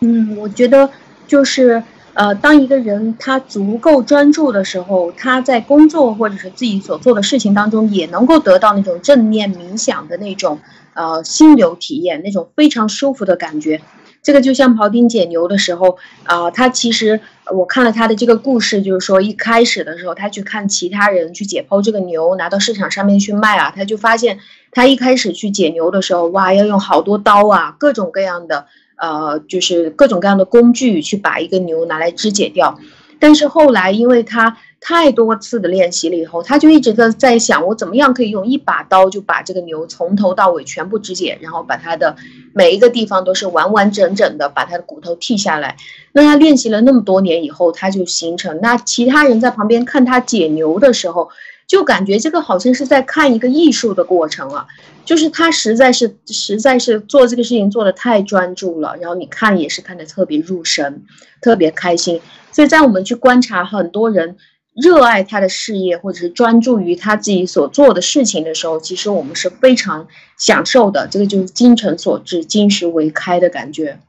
[0.00, 0.90] 嗯，我觉得
[1.28, 1.82] 就是。
[2.18, 10.58] 呃，当一个人他足够专注的时候，他在工作或者是自己所做的事情当中，也能够得到那种正念冥想的那种
[10.94, 13.80] 呃心流体验，那种非常舒服的感觉。
[14.20, 17.20] 这个就像庖丁解牛的时候啊，他其实
[17.54, 24.40] 我看了他的这个故事，就是说一开始的时候，他去看其他人去解剖这个牛，拿到市场上面去卖啊，他就发现
[24.72, 28.66] 他一开始去解牛的时候，哇，要用好多刀啊，各种各样的。
[28.98, 32.78] 呃，就是各种各样的工具去把一个牛拿来肢解掉，
[33.18, 42.16] 但是后来因为他太多次的练习了以后，他就一直在在想，我怎么样可以用一把刀就把这个牛从头到尾全部肢解，然后把它的
[42.52, 45.76] 每一个地方都是完完整整的把它的骨头剔下来。
[46.12, 48.60] 那他练习了那么多年以后，他就形成。
[48.60, 51.30] 那其他人在旁边看他解牛的时候。
[51.68, 54.66] 就感觉这个好像是在看一个艺术的过程啊，
[55.04, 61.04] 就是他实在是实在是做这个事情做的太专注了，然后你看也是看的特别入神，
[61.42, 62.20] 特别开心。
[62.50, 64.38] 所以在我们去观察很多人
[64.74, 70.08] 热爱他的事业或者是专注于他自己所做的事情的时候，其实我们是非常
[70.38, 71.06] 享受的。
[71.06, 74.00] 这个就是精诚所至，金石为开的感觉。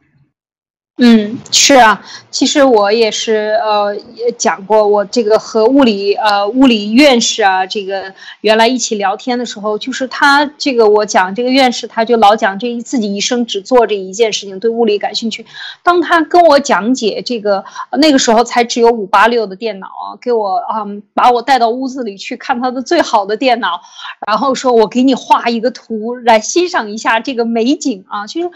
[1.02, 15.46] 嗯，是啊，其实我也是，呃，也讲过，我这个和物理，呃，物理院士啊，这个原来一起聊天的时候，就是他这个我讲这个院士，他就老讲这一自己一生只做这一件事情，对物理感兴趣。
[15.84, 23.80] 当他跟我讲解这个，那个时候才只有五八六的电脑啊，给我啊，把我带到屋子里去看他的最好的电脑，
[24.28, 28.52] 然后说我给你画一个图来欣赏一下这个美景啊，其实。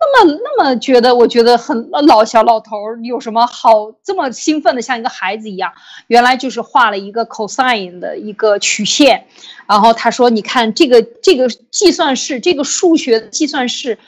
[0.00, 5.72] 那么，那么觉得，我觉得很老小老头儿有什么好这么兴奋的，像一个孩子一样？
[6.06, 9.26] 原来就是画了一个 cosine 的一个曲线，
[9.68, 13.98] 然后他说：“你看这个这个计算式，这个数学计算式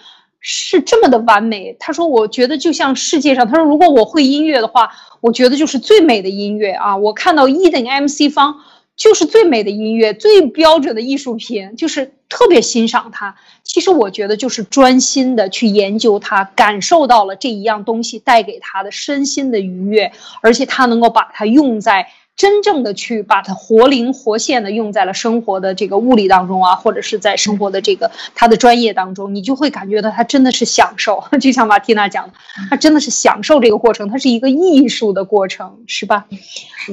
[0.41, 4.91] 是这么的完美。”他说：“我觉得就像世界上，他说如果我会音乐的话，
[5.21, 6.97] 我觉得就是最美的音乐啊！
[6.97, 8.61] 我看到 E 等于 mc 方。”
[8.95, 13.37] 就是最美的音乐，最标准的艺术品，就是特别欣赏它。
[13.65, 31.25] 其实我觉得就是专心的去研究它，感受到了这一样东西带给他的身心的愉悦，而且他能够把它用在真正的去把它活灵活现的用在了生活的这个物理当中啊，或者是在生活的这个他的专业当中，你就会感觉到他真的是享受。
[31.41, 32.35] 就像马蒂娜讲的，
[32.71, 36.27] 他真的是享受这个过程，它是一个艺术的过程，是吧？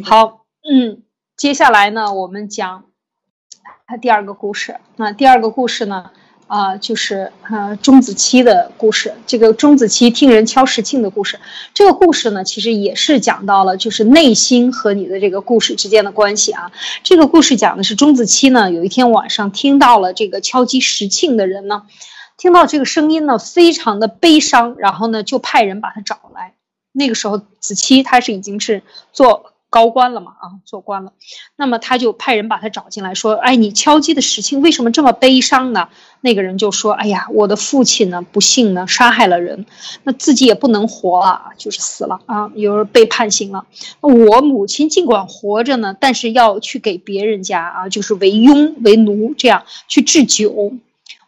[0.03, 1.03] 好，嗯。
[1.37, 2.83] 接下来呢，我们讲
[3.87, 4.75] 他第二个故事。
[4.97, 6.11] 那第二个故事呢，
[6.49, 9.13] 啊，就是呃钟子期的故事。
[9.27, 11.39] 这个钟子期听人敲石磬的故事。
[11.75, 16.71] 这个故事呢，其实也是讲到了就是内心和你的这个故事之间的关系啊。
[17.03, 21.83] 这个故事讲的是钟子期呢，有一天晚上听到了这个敲击石磬的人呢，
[22.35, 26.55] 听到这个声音呢，非常的悲伤，然后呢就派人把他找来。
[26.91, 28.81] 那个时候子期他是已经是
[29.13, 29.48] 做。
[29.69, 31.13] 高官了嘛啊，做官了，
[31.55, 35.89] 那么他就派人把他找进来，说：“哎，你敲击的石磬为什么这么悲伤呢？”
[36.21, 39.67] 那个人就说：“哎呀，我的父亲呢，不幸呢，杀害了人，
[40.03, 43.67] 那自己也不能活了，就是死了啊，有人被判刑了。
[44.01, 50.73] 我母亲尽管活着呢，但是要去给别人家啊，就是为佣为奴这样去制酒。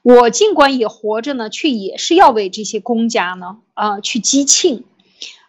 [0.01, 4.81] 我尽管也活着呢，却也是要为这些公家呢啊去击磬。”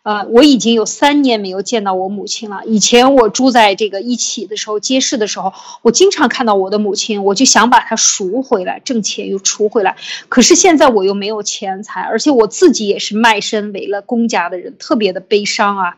[0.02, 2.62] 呃，我已经有三年没有见到我母亲了。
[2.66, 9.96] 以前我住在这个一起的时候，街市的时候，我经常看到我的母亲，我就想把她赎回来，挣钱又赎回来。
[10.28, 15.96] 可是现在我又没有钱财，而且我自己也是卖身为了公家的人，特别的悲伤啊。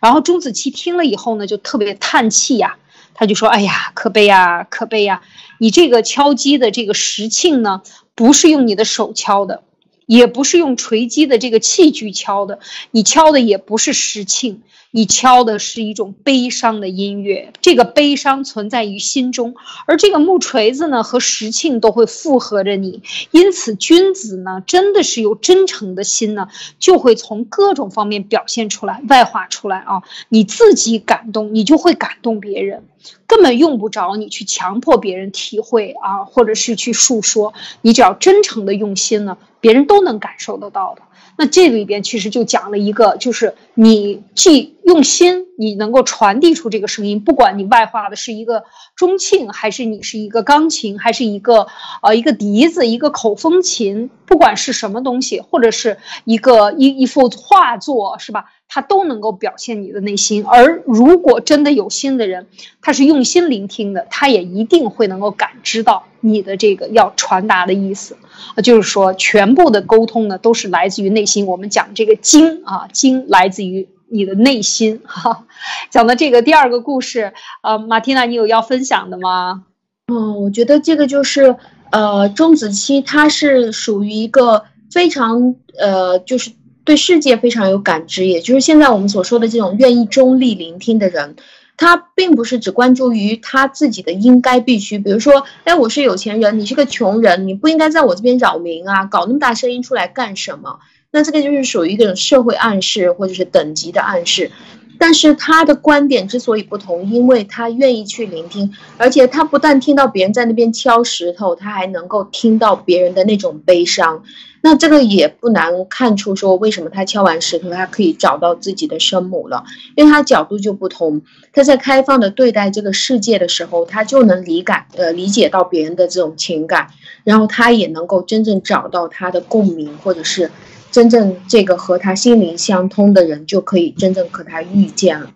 [0.00, 2.78] 然后钟子期听了以后呢，就特别叹气呀，
[3.12, 5.20] 他就说：“哎呀，可悲呀，可悲呀！
[5.58, 7.82] 你这个敲击的这个石磬呢，
[8.14, 9.64] 不是用你的手敲的。”
[10.06, 14.58] 也不是用锤击的这个器具敲的，你敲的也不是石磬，
[14.96, 17.52] 你敲的是一种悲伤的音乐。
[17.60, 23.02] 这个悲伤存在于心中，而这个木锤子呢和石磬都会附和着你。
[23.32, 26.46] 因此，君子呢真的是有真诚的心呢，
[26.78, 30.04] 就会从各种方面表现出来、外化出来啊。
[30.28, 32.84] 你自己感动，你就会感动别人。
[33.26, 41.02] 根本用不着你去强迫别人体会啊，或者是去述说，你只要真诚的用心呢，别人都能感受得到的。
[41.36, 48.64] 那这里边其实就讲了一个，就是你既用心，你能够传递出这个声音，不管你外化的是一个
[48.94, 51.66] 钟磬，还是你是一个钢琴，还是一个
[52.02, 58.44] 呃一个笛子，一个口风琴，不管是什么东西，或者是一个一一幅画作，是吧？
[58.68, 60.44] 它都能够表现你的内心。
[60.44, 62.46] 而如果真的有心的人，
[62.82, 68.16] 他是用心聆听的，他也一定会能够感知到你的这个要传达的意思。
[68.62, 71.46] 就是说，全部的沟通呢，都是来自于内心。
[71.46, 75.00] 我们讲这个经啊，经来自于你的内心。
[75.04, 75.44] 哈，
[75.90, 79.64] 讲的这个第二个故事，呃，马蒂娜，你有要分享的吗？
[80.06, 81.56] 嗯，我觉得这个就是，
[81.90, 86.52] 呃，钟子期他是属于一个非常呃，就是
[86.84, 91.36] 对世界非常有感知，也就是现在我们所说的这种愿意中立聆听的人。
[91.76, 100.78] 他并不是只关注于他自己的应该必须，比如说，哎，我是有钱人，你是个穷人，你不应该在我这边扰民啊，搞那么大声音出来干什么？
[101.14, 104.50] 那这个就是属于一种社会暗示或者是等级的暗示。
[104.98, 114.24] 但是他的观点之所以不同，因为他愿意去聆听，而且他不但听到别人在那边敲石头，他还能够听到别人的那种悲伤。
[114.60, 121.22] 那这个也不难看出，说为什么他敲完石头，他可以找到自己的生母了，因为他角度就不同。
[121.52, 126.88] 他在开放的对待这个世界的时候，他就能理感呃理解到别人的这种情感，
[127.24, 130.50] 然后他也能够真正找到他的共鸣，或者是
[130.94, 135.32] 真正这个和他心灵相通的人，就可以真正和他遇见了。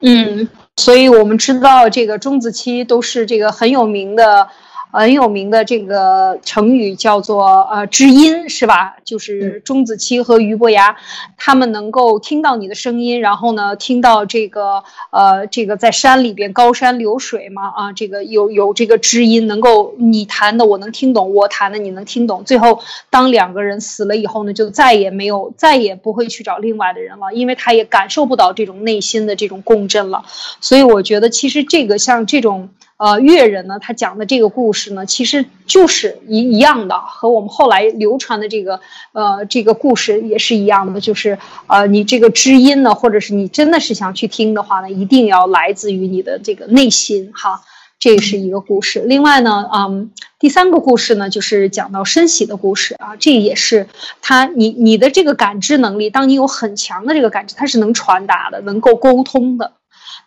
[0.00, 4.46] 嗯，所以我们知道这个钟子期都是这个很有名的。
[4.90, 8.96] 很有名的这个成语叫做呃知音，是吧？
[9.04, 10.96] 就是钟子期和俞伯牙，
[11.36, 22.42] 他们能够听到你的声音，然后呢，听到这个呃这个在山里边高山流水嘛啊，这个有有这个知音，能够你弹的我能听懂，我弹的你能听懂。
[22.44, 22.80] 最后
[23.10, 30.24] 当两个人死了以后呢，就再也没有再也不会去找另外的人了，因为他也感受不到这种内心的这种共振了。
[30.60, 32.70] 所以我觉得其实这个像这种。
[32.98, 38.80] 呃，越人呢，他讲的这个故事呢，其实就是一一样的，和我们后来流传的这个
[39.12, 47.60] 呃这个故事也是一样的，就是呃你这个知音呢，或者是你真的是想去听的话呢，一定要来自于你的这个内心哈，
[47.98, 49.00] 这是一个故事。
[49.00, 53.88] 另外呢，嗯，第三个故事呢，就是讲到升喜的故事啊，这也是
[54.22, 59.72] 他你你的这个感知能力，当你有很强的这个感知，它是能传达的，能够沟通的。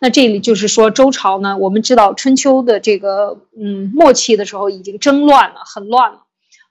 [0.02, 6.20] 那这里就是说，周朝呢，我们知道春秋的这个嗯末期的时候已经争乱了，很乱了，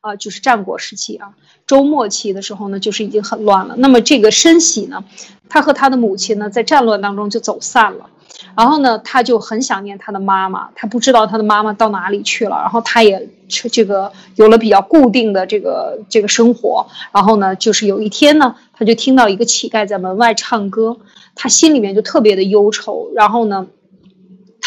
[0.02, 1.36] 啊，就是战国时期啊。
[1.68, 3.76] 周末期的时候呢，就是已经很乱了。
[3.78, 5.04] 那么这个申喜呢，
[5.48, 8.10] 他和他的母亲呢，在战乱当中就走散了，
[8.56, 20.98] 然后呢，他就很想念他的妈妈，他不知道他的妈妈到哪里去了，然后他也这个有了比较固定的这个这个生活，然后呢，就是有一天呢，他就听到一个乞丐在门外唱歌。
[21.42, 23.68] 他心里面就特别的忧愁，然后呢，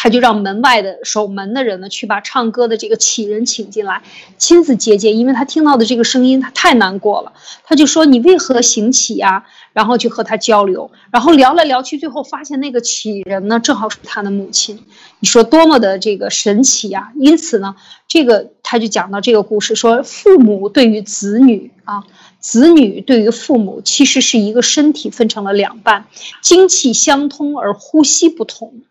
[0.03, 4.01] 他就让门外的守门的人呢去把唱歌的这个乞人请进来，
[4.37, 7.31] 亲自接见，因为他听到的这个声音他太难过了，
[7.63, 9.45] 他就说你为何行乞呀？
[9.71, 14.83] 然后就和他交流，然后聊来聊去，最后发现那个乞人呢正好是他的母亲，
[15.21, 17.13] 你说多么的这个神奇呀！
[17.15, 17.77] 因此呢，
[18.09, 22.03] 这个他就讲到这个故事，说父母对于子女啊。
[22.39, 26.07] 子女对于父母其实是一个身体分成了两半，
[26.41, 28.81] 精气相通而呼吸不同，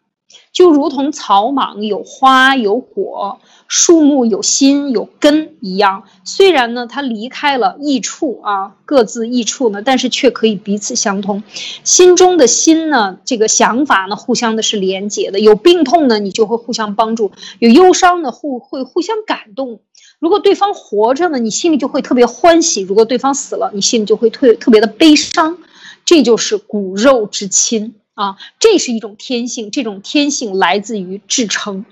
[0.52, 6.04] 就如同草莽有花有果，树木有心有根一样。
[6.24, 11.42] 虽然呢，它离开了异处啊，各自异处呢，但是却可以彼此相通。
[11.84, 15.40] 心中的心呢，这个想法呢，互相的是连结的。
[15.40, 19.80] 有病痛呢，你就会互相帮助；有忧伤呢，互会互相感动。
[20.18, 25.56] 如果对方活着呢，你心里就会特别欢喜；如果对方死了，你心里就会特特别的悲伤。
[26.04, 29.70] 这就是骨肉之亲啊，这是一种天性。
[29.70, 31.84] 这种天性来自于至诚，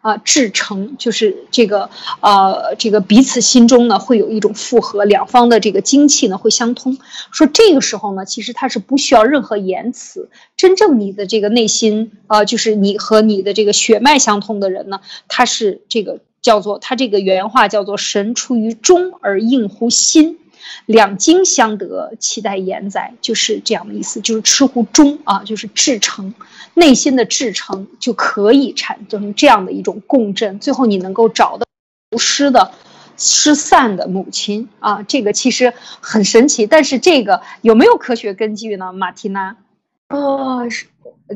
[0.00, 1.90] 啊，至诚就是这个
[2.20, 6.98] 呃，这个彼此心中呢会有一种复合，两方的这个精气呢会相通。
[7.30, 16.20] 说这个时候呢，其实他是不需要任何言辞，真正你的这个内心啊，就是你和你的这个血脉相通的人呢，他是这个。
[16.42, 20.38] 叫做他这个原话叫做“神出于中而应乎心，
[20.86, 26.34] 两经相得，其待言哉”，就是这样的意思，就是出乎中啊，就是至诚，
[26.74, 31.66] 内心的至诚就可以产生这样的一种共振，最后你能够找到
[32.18, 32.72] 失的
[33.16, 38.92] 失散的母亲啊，这个其实很神奇，但是这个有没有科学根据呢？
[38.92, 39.56] 马蒂娜？
[40.08, 40.86] 哦，是。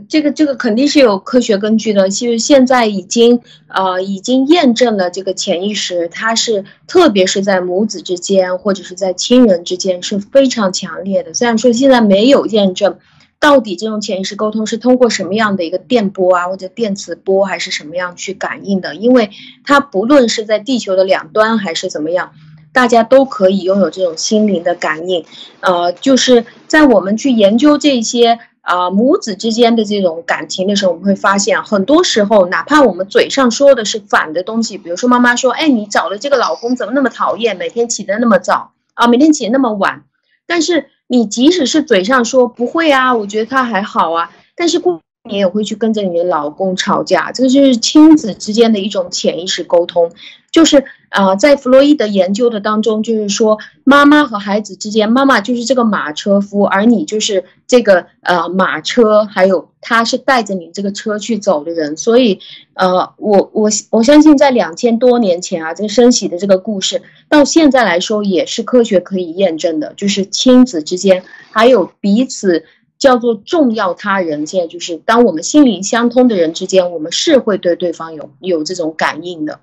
[0.08, 11.34] 这个这个肯定是有科学根据的，其实现在已经呃已经验证了这个潜意识，它是特别是在母子之间或者是在亲人之间是非常强烈的。
[11.34, 12.98] 虽然说现在没有验证，
[13.40, 19.30] 到底这种潜意识沟通是通过什么样的一个电波啊或者电磁波还是什么样去感应的，因为
[19.64, 22.30] 它不论是在地球的两端还是怎么样，
[22.72, 25.24] 大家都可以拥有这种心灵的感应。
[25.58, 28.38] 呃，就是在我们去研究这些。
[28.62, 40.04] 啊，母子之间的这种感情的时候，我们会发现，很多时候，哪怕我们嘴上说的是反的东西，比如说妈妈说：“哎，你找的这个老公怎么那么讨厌，每天起得那么早啊，每天起那么晚。”
[40.46, 45.00] 但是你即使是嘴上说不会啊，我觉得他还好啊，但是过
[45.30, 50.10] 你也会去跟着你的老公吵架，这个就是亲子之间的一种潜意识沟通。
[50.50, 61.96] 就是啊，在弗洛伊德研究的当中，就是说妈妈和孩子之间，妈妈就是这个马车夫，而你就是这个呃马车，还有他是带着你这个车去走的人。
[61.96, 62.40] 所以，
[62.74, 71.22] 呃，我我我相信在两千多年前啊，这个升喜的这个故事，到现在来说也是科学可以验证的，就是亲子之间
[71.52, 72.64] 还有彼此
[73.00, 79.58] 叫做重要他人，现在就是当我们心灵相通的人之间，我们是会对对方有有这种感应的。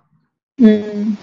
[0.58, 1.16] 嗯，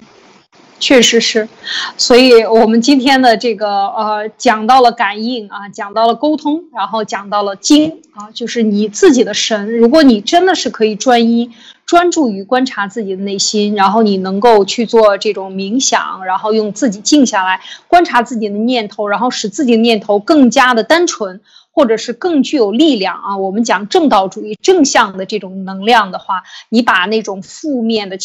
[0.79, 1.49] 确实是，
[1.97, 9.77] 所以我们今天的这个呃，讲到了感应啊，讲到了沟通，然后讲到了精啊，就是你自己的神。
[9.77, 11.51] 如果你真的是可以专一、
[11.85, 21.41] 专注于观察自己的内心，然后你能够去做这种冥想，然后用自己静下来观察自己的念头，然后使自己的念头更加的单纯，
[21.75, 23.37] 或者是更具有力量啊。
[23.37, 28.17] 我们讲正道主义、正向的这种能量的话，你把那种负面的。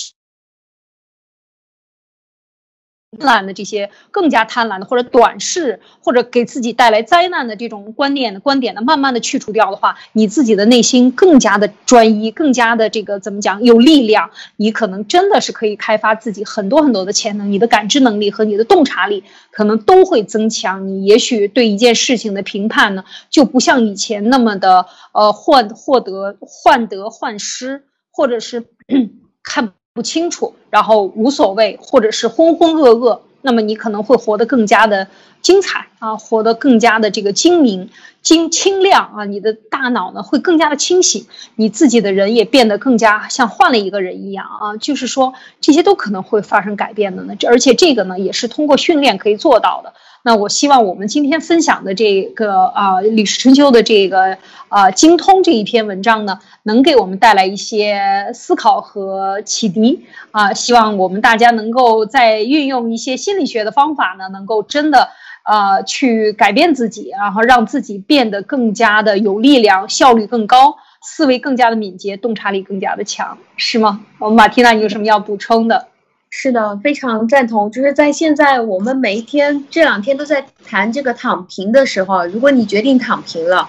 [3.19, 20.87] 婪的这些更加贪婪的或者短视或者给自己带来灾难的这种观念的观点呢，慢慢的去除掉的话，你自己的内心更加的专一，更加的这个怎么讲有力量，你可能真的是可以开发自己很多很多的潜能，你的感知能力和你的洞察力可能都会增强。
[20.87, 28.65] 你也许对一件事情的评判呢，就不像以前那么的呃患获得患得患失，或者是
[29.43, 29.73] 看。
[29.99, 35.09] 不清楚，然后无所谓，或者是浑浑噩噩，那么你可能会活得更加的
[35.41, 37.89] 精彩啊，活得更加的这个精明、
[38.21, 41.27] 精清亮啊，你的大脑呢会更加的清醒，
[41.57, 49.95] 你自己的人也变得更加像换了一个人一样啊，就是说这些都可能会发生改变的呢，而且这个呢也是通过训练可以做到的。
[50.21, 60.53] 那我希望我们今天分享的这个啊《吕氏春秋》的这个啊精通这一篇文章呢，能给我们带来一些思考和启迪啊。
[60.53, 65.09] 希望我们大家能够在运用一些心理学的方法呢，能够真的
[65.43, 74.01] 啊去改变自己，然后让自己变得更加的有力量，效率更高，思维更加的敏捷，洞察力更加的强，是吗？
[74.19, 75.87] 我们马缇娜，你有什么要补充的？
[76.31, 77.71] 是的，非常赞同。
[77.71, 83.67] 就是在现在，我们每一天这两天都在谈这个躺平的时候，如果你决定躺平了，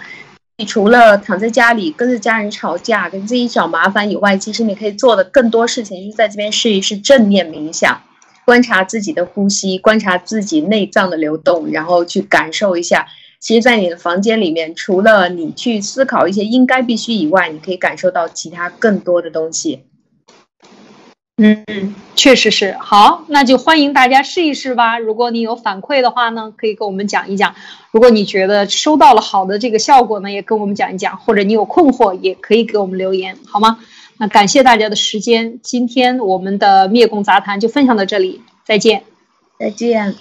[0.58, 8.02] 你除了躺在家里跟着家人吵架、跟自己找麻烦以外，其实你可以做的更多事情，就是在这边试一试正念冥想，
[8.44, 13.06] 观察自己的呼吸，观察自己内脏的流动，然后去感受一下。
[13.40, 19.84] 其实，在你的房间里面，除了你去思考一些应该必须以外，你可以感受到其他更多的东西。
[21.42, 24.98] 嗯，确实是好，那就欢迎大家试一试吧。
[24.98, 27.54] 如果你有反馈的话呢，可以跟我们讲一讲。
[27.92, 31.16] 如果你觉得收到了好的这个效果呢，也跟我们讲一讲。
[31.16, 33.78] 或者你有困惑，也可以给我们留言，好吗？
[34.18, 39.04] 那感谢大家的时间，今天我们的灭共杂谈就分享到这里，再见，
[39.58, 40.14] 再见。